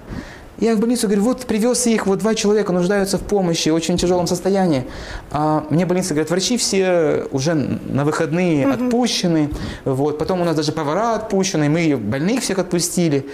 я 0.59 0.75
в 0.75 0.79
больницу 0.79 1.07
говорю, 1.07 1.23
вот 1.23 1.45
привез 1.45 1.87
их, 1.87 2.05
вот 2.05 2.19
два 2.19 2.35
человека 2.35 2.73
нуждаются 2.73 3.17
в 3.17 3.21
помощи, 3.21 3.69
в 3.69 3.73
очень 3.73 3.97
тяжелом 3.97 4.27
состоянии. 4.27 4.85
А 5.31 5.65
мне 5.69 5.85
больница 5.85 6.13
говорят, 6.13 6.29
врачи 6.29 6.57
все 6.57 7.25
уже 7.31 7.53
на 7.53 8.05
выходные 8.05 8.67
угу. 8.67 8.85
отпущены. 8.85 9.49
Вот. 9.85 10.17
Потом 10.17 10.41
у 10.41 10.45
нас 10.45 10.55
даже 10.55 10.71
повара 10.71 11.15
отпущены, 11.15 11.69
мы 11.69 11.97
больных 11.97 12.41
всех 12.41 12.59
отпустили. 12.59 13.25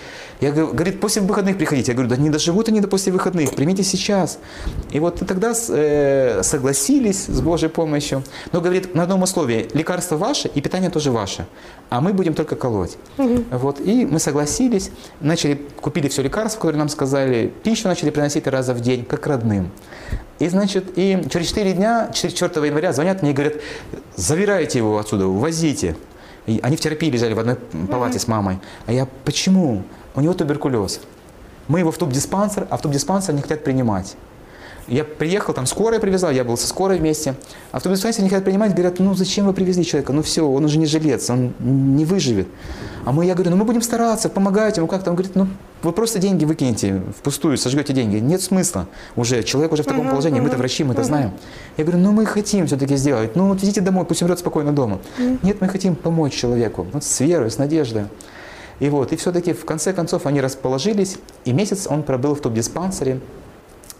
Я 0.42 0.52
говорю, 0.52 0.74
говорит, 0.74 1.00
после 1.00 1.22
выходных 1.22 1.58
приходите. 1.58 1.92
Я 1.92 1.96
говорю, 1.96 2.10
да 2.10 2.18
не 2.18 2.30
доживут 2.30 2.68
они 2.68 2.82
до 2.82 2.88
после 2.88 3.12
выходных, 3.14 3.56
примите 3.56 3.84
сейчас. 3.84 4.38
И 4.92 5.00
вот 5.00 5.20
тогда 5.26 5.54
э, 5.70 6.42
согласились 6.44 7.26
с 7.26 7.42
Божьей 7.42 7.70
помощью. 7.70 8.22
Но 8.52 8.60
говорит, 8.60 8.94
на 8.96 9.04
одном 9.04 9.24
условии, 9.24 9.70
лекарство 9.74 10.18
ваше 10.18 10.50
и 10.50 10.62
питание 10.62 10.90
тоже 10.90 11.12
ваше, 11.12 11.46
а 11.90 12.02
мы 12.02 12.14
будем 12.14 12.34
только 12.34 12.56
колоть. 12.56 12.98
Угу. 13.18 13.46
Вот. 13.52 13.80
И 13.80 14.06
мы 14.06 14.20
согласились, 14.20 14.92
начали, 15.22 15.62
купили 15.80 16.10
все 16.10 16.22
лекарства, 16.22 16.60
которые 16.60 16.80
нам 16.80 16.90
сказали, 16.90 17.15
пищу 17.64 17.88
начали 17.88 18.10
приносить 18.10 18.48
раза 18.48 18.74
в 18.74 18.82
день, 18.82 19.06
как 19.06 19.28
родным. 19.28 19.72
И, 20.40 20.50
значит, 20.50 20.98
и 20.98 21.24
через 21.32 21.48
4 21.48 21.74
дня, 21.74 22.10
4 22.14 22.68
января 22.68 22.94
звонят 22.94 23.22
мне 23.22 23.32
и 23.32 23.34
говорят, 23.34 23.56
забирайте 24.16 24.80
его 24.80 24.98
отсюда, 24.98 25.28
увозите. 25.28 25.96
И 26.46 26.60
они 26.62 26.78
в 26.78 26.80
терапии 26.80 27.10
лежали 27.10 27.34
в 27.34 27.40
одной 27.40 27.56
палате 27.90 28.20
с 28.20 28.28
мамой. 28.28 28.60
А 28.86 28.92
я, 28.92 29.08
почему? 29.24 29.84
у 30.16 30.22
него 30.22 30.34
туберкулез. 30.34 31.02
Мы 31.68 31.80
его 31.80 31.92
в 31.92 31.98
тубдиспансер, 31.98 32.68
а 32.70 32.78
в 32.78 32.82
тубдиспансер 32.82 33.34
не 33.34 33.42
хотят 33.42 33.64
принимать. 33.64 34.16
Я 34.88 35.04
приехал, 35.04 35.54
там 35.54 35.66
скорая 35.66 36.00
привезла, 36.00 36.32
я 36.32 36.44
был 36.44 36.58
со 36.58 36.68
скорой 36.68 37.00
вместе. 37.00 37.34
А 37.72 37.80
тубдиспансере 37.80 38.24
не 38.24 38.30
хотят 38.30 38.46
принимать, 38.46 38.74
говорят, 38.74 39.00
ну 39.00 39.16
зачем 39.16 39.48
вы 39.48 39.54
привезли 39.54 39.84
человека? 39.84 40.14
Ну 40.14 40.22
все, 40.22 40.48
он 40.48 40.64
уже 40.64 40.78
не 40.78 40.86
жилец, 40.86 41.28
он 41.30 41.54
не 41.60 42.06
выживет. 42.06 42.48
А 43.04 43.12
мы, 43.12 43.26
я 43.26 43.34
говорю, 43.34 43.52
ну 43.52 43.58
мы 43.58 43.66
будем 43.66 43.82
стараться, 43.82 44.30
помогать 44.30 44.78
ему 44.78 44.86
как-то. 44.86 45.10
Он 45.10 45.16
говорит, 45.16 45.36
ну 45.36 45.48
вы 45.82 45.92
просто 45.92 46.20
деньги 46.20 46.46
выкинете 46.46 47.02
впустую, 47.18 47.58
сожгете 47.58 47.94
деньги. 47.94 48.18
Нет 48.18 48.44
смысла 48.44 48.88
уже, 49.16 49.42
человек 49.42 49.72
уже 49.72 49.82
в 49.82 49.88
таком 49.88 50.06
uh-huh, 50.06 50.12
положении, 50.12 50.40
uh-huh, 50.40 50.44
мы-то 50.44 50.58
врачи, 50.58 50.84
мы 50.84 50.94
это 50.94 51.02
uh-huh. 51.02 51.06
знаем. 51.06 51.32
Я 51.78 51.84
говорю, 51.84 52.02
ну 52.02 52.12
мы 52.12 52.26
хотим 52.28 52.68
все-таки 52.68 52.96
сделать, 52.96 53.36
ну 53.36 53.48
вот 53.48 53.62
везите 53.62 53.82
домой, 53.82 54.06
пусть 54.06 54.22
умрет 54.22 54.38
спокойно 54.38 54.72
дома. 54.72 55.00
Uh-huh. 55.18 55.40
Нет, 55.42 55.62
мы 55.62 55.68
хотим 55.68 55.96
помочь 55.96 56.34
человеку, 56.34 56.86
вот 56.92 57.04
с 57.04 57.20
верой, 57.22 57.50
с 57.50 57.58
надеждой. 57.58 58.04
И 58.80 58.90
вот, 58.90 59.14
и 59.14 59.16
все-таки 59.16 59.54
в 59.54 59.66
конце 59.66 59.94
концов 59.94 60.26
они 60.26 60.42
расположились, 60.42 61.18
и 61.46 61.54
месяц 61.54 61.88
он 61.90 62.04
пробыл 62.04 62.36
в 62.36 62.42
топ-диспансере. 62.42 63.20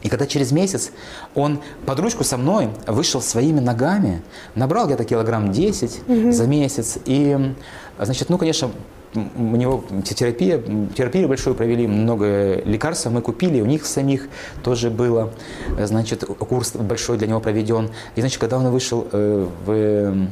И 0.06 0.08
когда 0.08 0.28
через 0.28 0.52
месяц 0.52 0.92
он 1.34 1.62
под 1.88 2.00
ручку 2.00 2.24
со 2.24 2.38
мной 2.38 2.70
вышел 2.86 3.22
своими 3.22 3.60
ногами, 3.60 4.22
набрал 4.54 4.86
где-то 4.86 5.04
килограмм 5.04 5.52
10 5.52 6.02
угу. 6.08 6.32
за 6.32 6.46
месяц. 6.46 7.00
И, 7.06 7.56
значит, 8.00 8.30
ну, 8.30 8.38
конечно, 8.38 8.70
у 9.16 9.56
него 9.56 9.84
терапия, 10.04 10.62
терапию 10.96 11.28
большую 11.28 11.56
провели, 11.56 11.88
много 11.88 12.62
лекарств 12.66 13.08
мы 13.08 13.22
купили, 13.22 13.62
у 13.62 13.66
них 13.66 13.88
самих 13.88 14.28
тоже 14.64 14.92
было, 14.92 15.34
значит, 15.80 16.24
курс 16.24 16.74
большой 16.74 17.18
для 17.18 17.26
него 17.26 17.40
проведен. 17.40 17.90
И, 18.16 18.20
значит, 18.22 18.40
когда 18.40 18.60
он 18.60 18.70
вышел 18.70 19.08
э, 19.12 19.48
в 19.66 20.28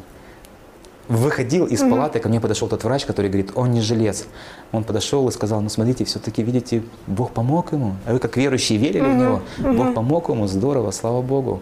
выходил 1.08 1.66
из 1.66 1.82
палаты, 1.82 2.20
ко 2.20 2.30
мне 2.30 2.40
подошел 2.40 2.68
тот 2.70 2.84
врач, 2.84 3.06
который 3.06 3.30
говорит, 3.30 3.52
он 3.56 3.72
не 3.72 3.82
жилец. 3.82 4.26
Он 4.74 4.84
подошел 4.84 5.30
и 5.30 5.32
сказал, 5.32 5.62
ну 5.62 5.70
смотрите, 5.70 6.04
все-таки, 6.04 6.42
видите, 6.42 6.82
Бог 7.06 7.32
помог 7.32 7.72
ему. 7.72 7.96
А 8.08 8.14
вы 8.14 8.20
как 8.20 8.36
верующие 8.38 8.80
верили 8.80 9.04
в 9.04 9.16
него. 9.16 9.42
Бог 9.60 9.94
помог 9.94 10.30
ему, 10.30 10.48
здорово, 10.48 10.90
слава 10.90 11.22
Богу. 11.22 11.62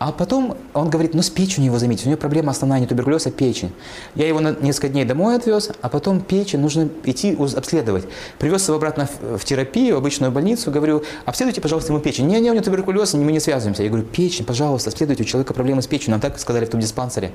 А 0.00 0.12
потом 0.12 0.56
он 0.74 0.90
говорит, 0.90 1.14
ну 1.14 1.22
с 1.22 1.30
печью 1.30 1.64
его 1.64 1.78
заметить, 1.78 2.06
у 2.06 2.08
него 2.08 2.18
проблема 2.18 2.50
основная 2.50 2.80
не 2.80 2.86
туберкулез, 2.86 3.26
а 3.26 3.30
печень. 3.30 3.72
Я 4.16 4.26
его 4.26 4.40
на 4.40 4.56
несколько 4.60 4.88
дней 4.88 5.04
домой 5.04 5.36
отвез, 5.36 5.70
а 5.82 5.88
потом 5.88 6.20
печень 6.20 6.60
нужно 6.60 6.88
идти 7.04 7.36
обследовать. 7.56 8.06
Привез 8.38 8.66
его 8.66 8.76
обратно 8.76 9.06
в, 9.06 9.38
в 9.38 9.44
терапию, 9.44 9.94
в 9.94 9.98
обычную 9.98 10.32
больницу, 10.32 10.70
говорю, 10.70 11.04
обследуйте, 11.26 11.60
пожалуйста, 11.60 11.92
ему 11.92 12.02
печень. 12.02 12.26
Не, 12.26 12.40
не, 12.40 12.50
у 12.50 12.54
него 12.54 12.64
туберкулез, 12.64 13.14
мы 13.14 13.30
не 13.30 13.40
связываемся. 13.40 13.84
Я 13.84 13.88
говорю, 13.88 14.04
печень, 14.04 14.44
пожалуйста, 14.44 14.90
обследуйте, 14.90 15.22
у 15.22 15.26
человека 15.26 15.54
проблемы 15.54 15.82
с 15.82 15.86
печенью, 15.86 16.12
нам 16.12 16.20
так 16.20 16.38
сказали 16.40 16.64
в 16.64 16.70
том 16.70 16.80
диспансере. 16.80 17.32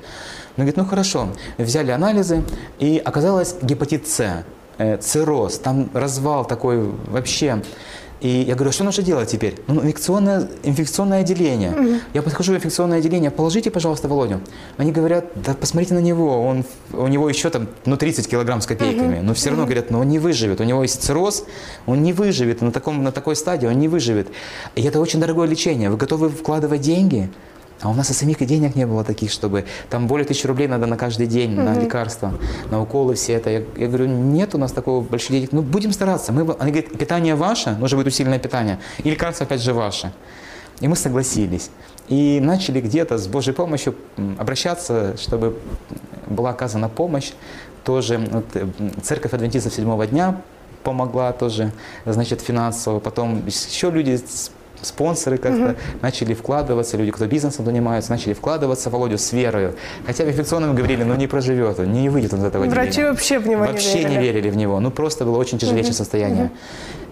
Он 0.56 0.64
говорит, 0.64 0.76
ну 0.76 0.84
хорошо. 0.84 1.28
Взяли 1.58 1.90
анализы, 1.90 2.44
и 2.78 3.00
оказалось 3.02 3.56
гепатит 3.62 4.06
С, 4.06 4.44
э, 4.78 4.96
цирроз, 4.98 5.58
там 5.58 5.90
развал 5.92 6.44
такой 6.44 6.90
вообще 7.06 7.62
и 8.24 8.42
я 8.48 8.54
говорю, 8.54 8.72
что 8.72 8.84
нужно 8.84 9.02
делать 9.02 9.28
теперь? 9.28 9.56
Ну, 9.66 9.82
инфекционное, 9.82 10.48
инфекционное 10.62 11.20
отделение. 11.20 11.72
Mm-hmm. 11.72 12.00
Я 12.14 12.22
подхожу 12.22 12.54
в 12.54 12.56
инфекционное 12.56 12.98
отделение, 12.98 13.30
положите, 13.30 13.70
пожалуйста, 13.70 14.08
Володю. 14.08 14.40
Они 14.78 14.92
говорят, 14.92 15.26
да 15.34 15.52
посмотрите 15.52 15.92
на 15.92 15.98
него, 15.98 16.42
он, 16.42 16.64
у 16.94 17.06
него 17.06 17.28
еще 17.28 17.50
там, 17.50 17.68
ну, 17.84 17.98
30 17.98 18.26
килограмм 18.26 18.62
с 18.62 18.66
копейками. 18.66 19.16
Mm-hmm. 19.16 19.22
Но 19.22 19.34
все 19.34 19.50
равно 19.50 19.64
mm-hmm. 19.64 19.66
говорят, 19.66 19.90
ну, 19.90 19.98
он 19.98 20.08
не 20.08 20.18
выживет, 20.18 20.58
у 20.62 20.64
него 20.64 20.80
есть 20.82 21.02
цирроз, 21.02 21.44
он 21.84 22.02
не 22.02 22.14
выживет, 22.14 22.62
на, 22.62 22.72
таком, 22.72 23.04
на 23.04 23.12
такой 23.12 23.36
стадии 23.36 23.66
он 23.66 23.78
не 23.78 23.88
выживет. 23.88 24.28
И 24.74 24.82
это 24.82 25.00
очень 25.00 25.20
дорогое 25.20 25.46
лечение, 25.46 25.90
вы 25.90 25.98
готовы 25.98 26.30
вкладывать 26.30 26.80
деньги? 26.80 27.28
А 27.84 27.90
у 27.90 27.92
нас 27.92 28.10
и 28.10 28.14
самих 28.14 28.40
и 28.40 28.46
денег 28.46 28.76
не 28.76 28.86
было 28.86 29.04
таких, 29.04 29.30
чтобы 29.30 29.66
там 29.90 30.06
более 30.06 30.24
тысячи 30.24 30.46
рублей 30.46 30.68
надо 30.68 30.86
на 30.86 30.96
каждый 30.96 31.26
день, 31.26 31.52
mm-hmm. 31.52 31.62
на 31.62 31.78
лекарства, 31.78 32.32
на 32.70 32.80
уколы, 32.80 33.14
все 33.14 33.34
это. 33.34 33.50
Я, 33.50 33.62
я 33.76 33.88
говорю, 33.88 34.06
нет 34.06 34.54
у 34.54 34.58
нас 34.58 34.72
такого 34.72 35.02
больших 35.04 35.32
денег. 35.32 35.52
Ну, 35.52 35.60
будем 35.60 35.92
стараться. 35.92 36.32
Мы, 36.32 36.50
они 36.58 36.72
говорят, 36.72 36.92
питание 36.98 37.34
ваше, 37.34 37.76
нужно 37.76 37.98
будет 37.98 38.06
усиленное 38.06 38.38
питание, 38.38 38.78
и 39.02 39.10
лекарства 39.10 39.44
опять 39.44 39.60
же 39.60 39.74
ваше. 39.74 40.14
И 40.80 40.88
мы 40.88 40.96
согласились. 40.96 41.70
И 42.08 42.40
начали 42.40 42.80
где-то 42.80 43.18
с 43.18 43.26
Божьей 43.26 43.52
помощью 43.52 43.94
обращаться, 44.38 45.18
чтобы 45.18 45.58
была 46.26 46.50
оказана 46.50 46.88
помощь. 46.88 47.32
Тоже 47.84 48.16
вот, 48.16 48.46
э, 48.54 48.66
церковь 49.02 49.34
адвентистов 49.34 49.74
седьмого 49.74 50.06
дня 50.06 50.40
помогла 50.84 51.32
тоже, 51.32 51.70
значит, 52.06 52.40
финансово. 52.40 52.98
Потом 52.98 53.44
еще 53.46 53.90
люди 53.90 54.18
спонсоры 54.84 55.38
как-то 55.38 55.70
угу. 55.70 55.76
начали 56.02 56.34
вкладываться, 56.34 56.96
люди, 56.96 57.10
кто 57.10 57.26
бизнесом 57.26 57.64
занимается, 57.64 58.10
начали 58.10 58.32
вкладываться 58.32 58.90
Володю 58.90 59.18
с 59.18 59.32
верою. 59.32 59.74
Хотя 60.06 60.24
в 60.24 60.28
инфекционном 60.28 60.74
говорили, 60.74 61.02
ну 61.02 61.14
не 61.14 61.26
проживет 61.26 61.78
он, 61.78 61.92
не 61.92 62.08
выйдет 62.08 62.32
он 62.32 62.40
из 62.40 62.44
этого 62.44 62.64
Врачи 62.64 62.88
отделения. 62.88 63.10
вообще 63.10 63.38
в 63.38 63.48
него 63.48 63.60
вообще 63.60 63.98
не 63.98 64.02
верили. 64.02 64.16
не 64.16 64.22
верили 64.22 64.50
в 64.50 64.56
него. 64.56 64.80
Ну 64.80 64.90
просто 64.90 65.24
было 65.24 65.38
очень 65.38 65.58
тяжелейшее 65.58 65.92
угу. 65.92 65.98
состояние. 65.98 66.44
Угу. 66.44 66.52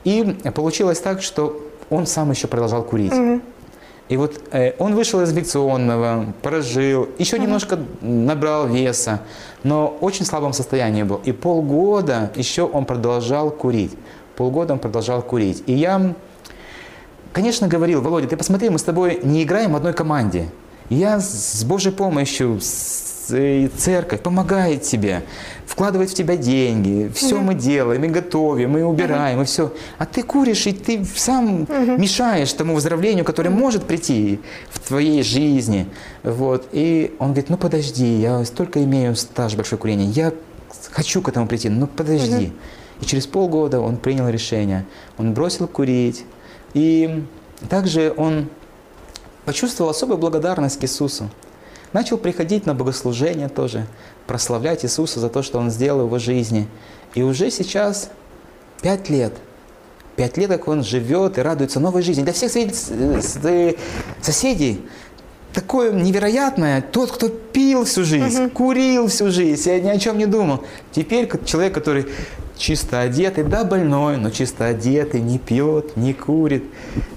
И 0.04 0.50
получилось 0.54 1.00
так, 1.00 1.22
что 1.22 1.60
он 1.90 2.06
сам 2.06 2.30
еще 2.30 2.46
продолжал 2.46 2.82
курить. 2.82 3.12
Угу. 3.12 3.40
И 4.08 4.16
вот 4.16 4.34
э, 4.50 4.72
он 4.78 4.94
вышел 4.94 5.22
из 5.22 5.30
инфекционного, 5.30 6.34
прожил, 6.42 7.08
еще 7.18 7.36
угу. 7.36 7.44
немножко 7.44 7.78
набрал 8.00 8.66
веса, 8.66 9.20
но 9.62 9.96
в 10.00 10.04
очень 10.04 10.26
слабом 10.26 10.52
состоянии 10.52 11.02
был. 11.02 11.20
И 11.24 11.32
полгода 11.32 12.30
еще 12.34 12.64
он 12.64 12.84
продолжал 12.84 13.50
курить. 13.50 13.92
Полгода 14.36 14.72
он 14.74 14.80
продолжал 14.80 15.22
курить. 15.22 15.62
И 15.66 15.72
я 15.72 16.14
конечно, 17.32 17.68
говорил, 17.68 18.00
Володя, 18.00 18.28
ты 18.28 18.36
посмотри, 18.36 18.68
мы 18.70 18.78
с 18.78 18.82
тобой 18.82 19.20
не 19.22 19.42
играем 19.42 19.72
в 19.72 19.76
одной 19.76 19.92
команде. 19.92 20.48
Я 20.88 21.20
с 21.20 21.64
Божьей 21.64 21.92
помощью, 21.92 22.60
э, 23.30 23.68
церковь 23.76 24.20
помогает 24.20 24.82
тебе. 24.82 25.22
вкладывает 25.66 26.10
в 26.10 26.14
тебя 26.14 26.36
деньги, 26.36 27.10
все 27.14 27.40
мы 27.40 27.54
делаем, 27.54 28.04
и 28.04 28.08
готовим, 28.08 28.76
и 28.76 28.82
убираем, 28.82 29.40
и 29.40 29.44
все. 29.46 29.72
А 29.96 30.04
ты 30.04 30.22
куришь, 30.22 30.66
и 30.66 30.72
ты 30.72 31.02
сам 31.16 31.66
мешаешь 31.98 32.52
тому 32.52 32.74
выздоровлению, 32.74 33.24
которое 33.24 33.48
может 33.48 33.84
прийти 33.84 34.38
в 34.68 34.80
твоей 34.80 35.22
жизни. 35.22 35.86
Вот. 36.22 36.68
И 36.72 37.14
он 37.18 37.28
говорит, 37.28 37.48
ну 37.48 37.56
подожди, 37.56 38.16
я 38.20 38.44
столько 38.44 38.84
имею 38.84 39.16
стаж 39.16 39.54
большой 39.56 39.78
курения, 39.78 40.04
я 40.04 40.34
хочу 40.90 41.22
к 41.22 41.28
этому 41.30 41.46
прийти, 41.46 41.70
ну 41.70 41.86
подожди. 41.86 42.52
И 43.00 43.06
через 43.06 43.26
полгода 43.26 43.80
он 43.80 43.96
принял 43.96 44.28
решение, 44.28 44.84
он 45.16 45.32
бросил 45.32 45.66
курить. 45.68 46.24
И 46.74 47.24
также 47.68 48.12
он 48.16 48.48
почувствовал 49.44 49.90
особую 49.90 50.18
благодарность 50.18 50.78
к 50.78 50.84
Иисусу. 50.84 51.30
Начал 51.92 52.16
приходить 52.16 52.64
на 52.64 52.74
богослужение 52.74 53.48
тоже, 53.48 53.86
прославлять 54.26 54.84
Иисуса 54.84 55.20
за 55.20 55.28
то, 55.28 55.42
что 55.42 55.58
Он 55.58 55.70
сделал 55.70 56.02
в 56.02 56.06
его 56.06 56.18
жизни. 56.18 56.66
И 57.14 57.22
уже 57.22 57.50
сейчас 57.50 58.10
пять 58.80 59.10
лет, 59.10 59.34
пять 60.16 60.38
лет, 60.38 60.48
как 60.48 60.68
он 60.68 60.82
живет 60.82 61.36
и 61.36 61.42
радуется 61.42 61.80
новой 61.80 62.02
жизни. 62.02 62.22
Для 62.22 62.32
всех 62.32 62.50
соседей 64.22 64.80
такое 65.52 65.92
невероятное. 65.92 66.80
Тот, 66.80 67.12
кто 67.12 67.28
пил 67.28 67.84
всю 67.84 68.04
жизнь, 68.04 68.48
курил 68.48 69.08
всю 69.08 69.30
жизнь, 69.30 69.68
я 69.68 69.80
ни 69.80 69.88
о 69.88 69.98
чем 69.98 70.16
не 70.16 70.26
думал. 70.26 70.64
Теперь 70.92 71.28
человек, 71.44 71.74
который 71.74 72.06
чисто 72.62 73.00
одетый, 73.00 73.42
да, 73.42 73.64
больной, 73.64 74.16
но 74.16 74.30
чисто 74.30 74.66
одетый, 74.66 75.20
не 75.20 75.38
пьет, 75.38 75.96
не 75.96 76.14
курит. 76.14 76.64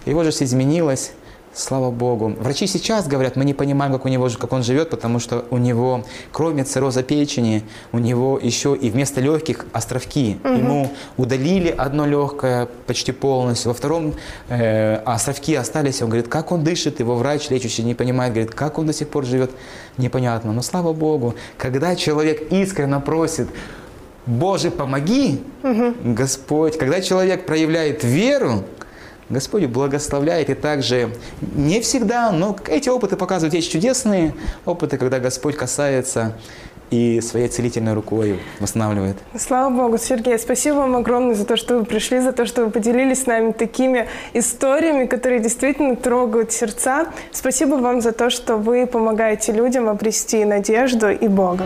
Его 0.06 0.24
же 0.24 0.32
все 0.32 0.46
изменилось. 0.46 1.12
Слава 1.54 1.90
Богу. 1.90 2.36
Врачи 2.38 2.68
сейчас 2.68 3.08
говорят, 3.08 3.38
мы 3.38 3.46
не 3.46 3.54
понимаем, 3.54 3.94
как, 3.94 4.04
у 4.04 4.10
него, 4.10 4.28
как 4.38 4.52
он 4.52 4.62
живет, 4.62 4.90
потому 4.90 5.20
что 5.20 5.46
у 5.52 5.58
него, 5.58 6.04
кроме 6.34 6.66
цирроза 6.66 7.02
печени, 7.02 7.64
у 7.94 8.00
него 8.00 8.38
еще 8.38 8.76
и 8.76 8.90
вместо 8.90 9.22
легких 9.22 9.66
островки. 9.72 10.38
Угу. 10.44 10.54
Ему 10.54 10.92
удалили 11.16 11.70
одно 11.70 12.06
легкое 12.06 12.68
почти 12.88 13.14
полностью, 13.14 13.70
во 13.70 13.74
втором 13.74 14.16
э, 14.50 14.96
островки 15.06 15.56
остались. 15.56 16.02
Он 16.02 16.10
говорит, 16.10 16.28
как 16.28 16.52
он 16.52 16.66
дышит, 16.66 17.00
его 17.00 17.16
врач 17.16 17.50
лечащий 17.50 17.84
не 17.84 17.94
понимает, 17.94 18.34
говорит, 18.34 18.54
как 18.54 18.78
он 18.78 18.88
до 18.88 18.94
сих 18.94 19.08
пор 19.08 19.24
живет, 19.26 19.52
непонятно. 19.98 20.52
Но 20.52 20.62
слава 20.62 20.92
Богу, 20.92 21.36
когда 21.58 21.96
человек 21.96 22.52
искренне 22.52 23.00
просит, 23.00 23.48
Боже, 24.26 24.72
помоги, 24.72 25.44
угу. 25.64 25.94
Господь, 26.04 26.78
когда 26.78 27.02
человек 27.02 27.46
проявляет 27.46 28.04
веру, 28.04 28.64
Господь 29.30 29.66
благословляет 29.66 30.50
и 30.50 30.54
также 30.54 31.10
не 31.42 31.82
всегда, 31.82 32.32
но 32.32 32.56
эти 32.68 32.90
опыты 32.90 33.16
показывают, 33.18 33.54
есть 33.56 33.72
чудесные 33.72 34.34
опыты, 34.66 34.98
когда 34.98 35.20
Господь 35.20 35.56
касается 35.56 36.36
и 36.92 37.20
своей 37.22 37.48
целительной 37.48 37.94
рукой 37.94 38.40
восстанавливает. 38.60 39.18
Слава 39.38 39.74
Богу, 39.74 39.98
Сергей, 39.98 40.38
спасибо 40.38 40.76
вам 40.76 40.96
огромное 40.96 41.34
за 41.34 41.46
то, 41.46 41.58
что 41.58 41.80
вы 41.80 41.86
пришли, 41.86 42.20
за 42.20 42.32
то, 42.32 42.46
что 42.46 42.66
вы 42.66 42.72
поделились 42.72 43.24
с 43.24 43.26
нами 43.26 43.52
такими 43.52 44.08
историями, 44.34 45.06
которые 45.06 45.40
действительно 45.40 45.96
трогают 45.96 46.52
сердца. 46.52 47.08
Спасибо 47.32 47.76
вам 47.76 48.02
за 48.02 48.12
то, 48.12 48.30
что 48.30 48.58
вы 48.58 48.86
помогаете 48.86 49.52
людям 49.52 49.90
обрести 49.90 50.46
надежду 50.46 51.10
и 51.10 51.28
Бога. 51.28 51.66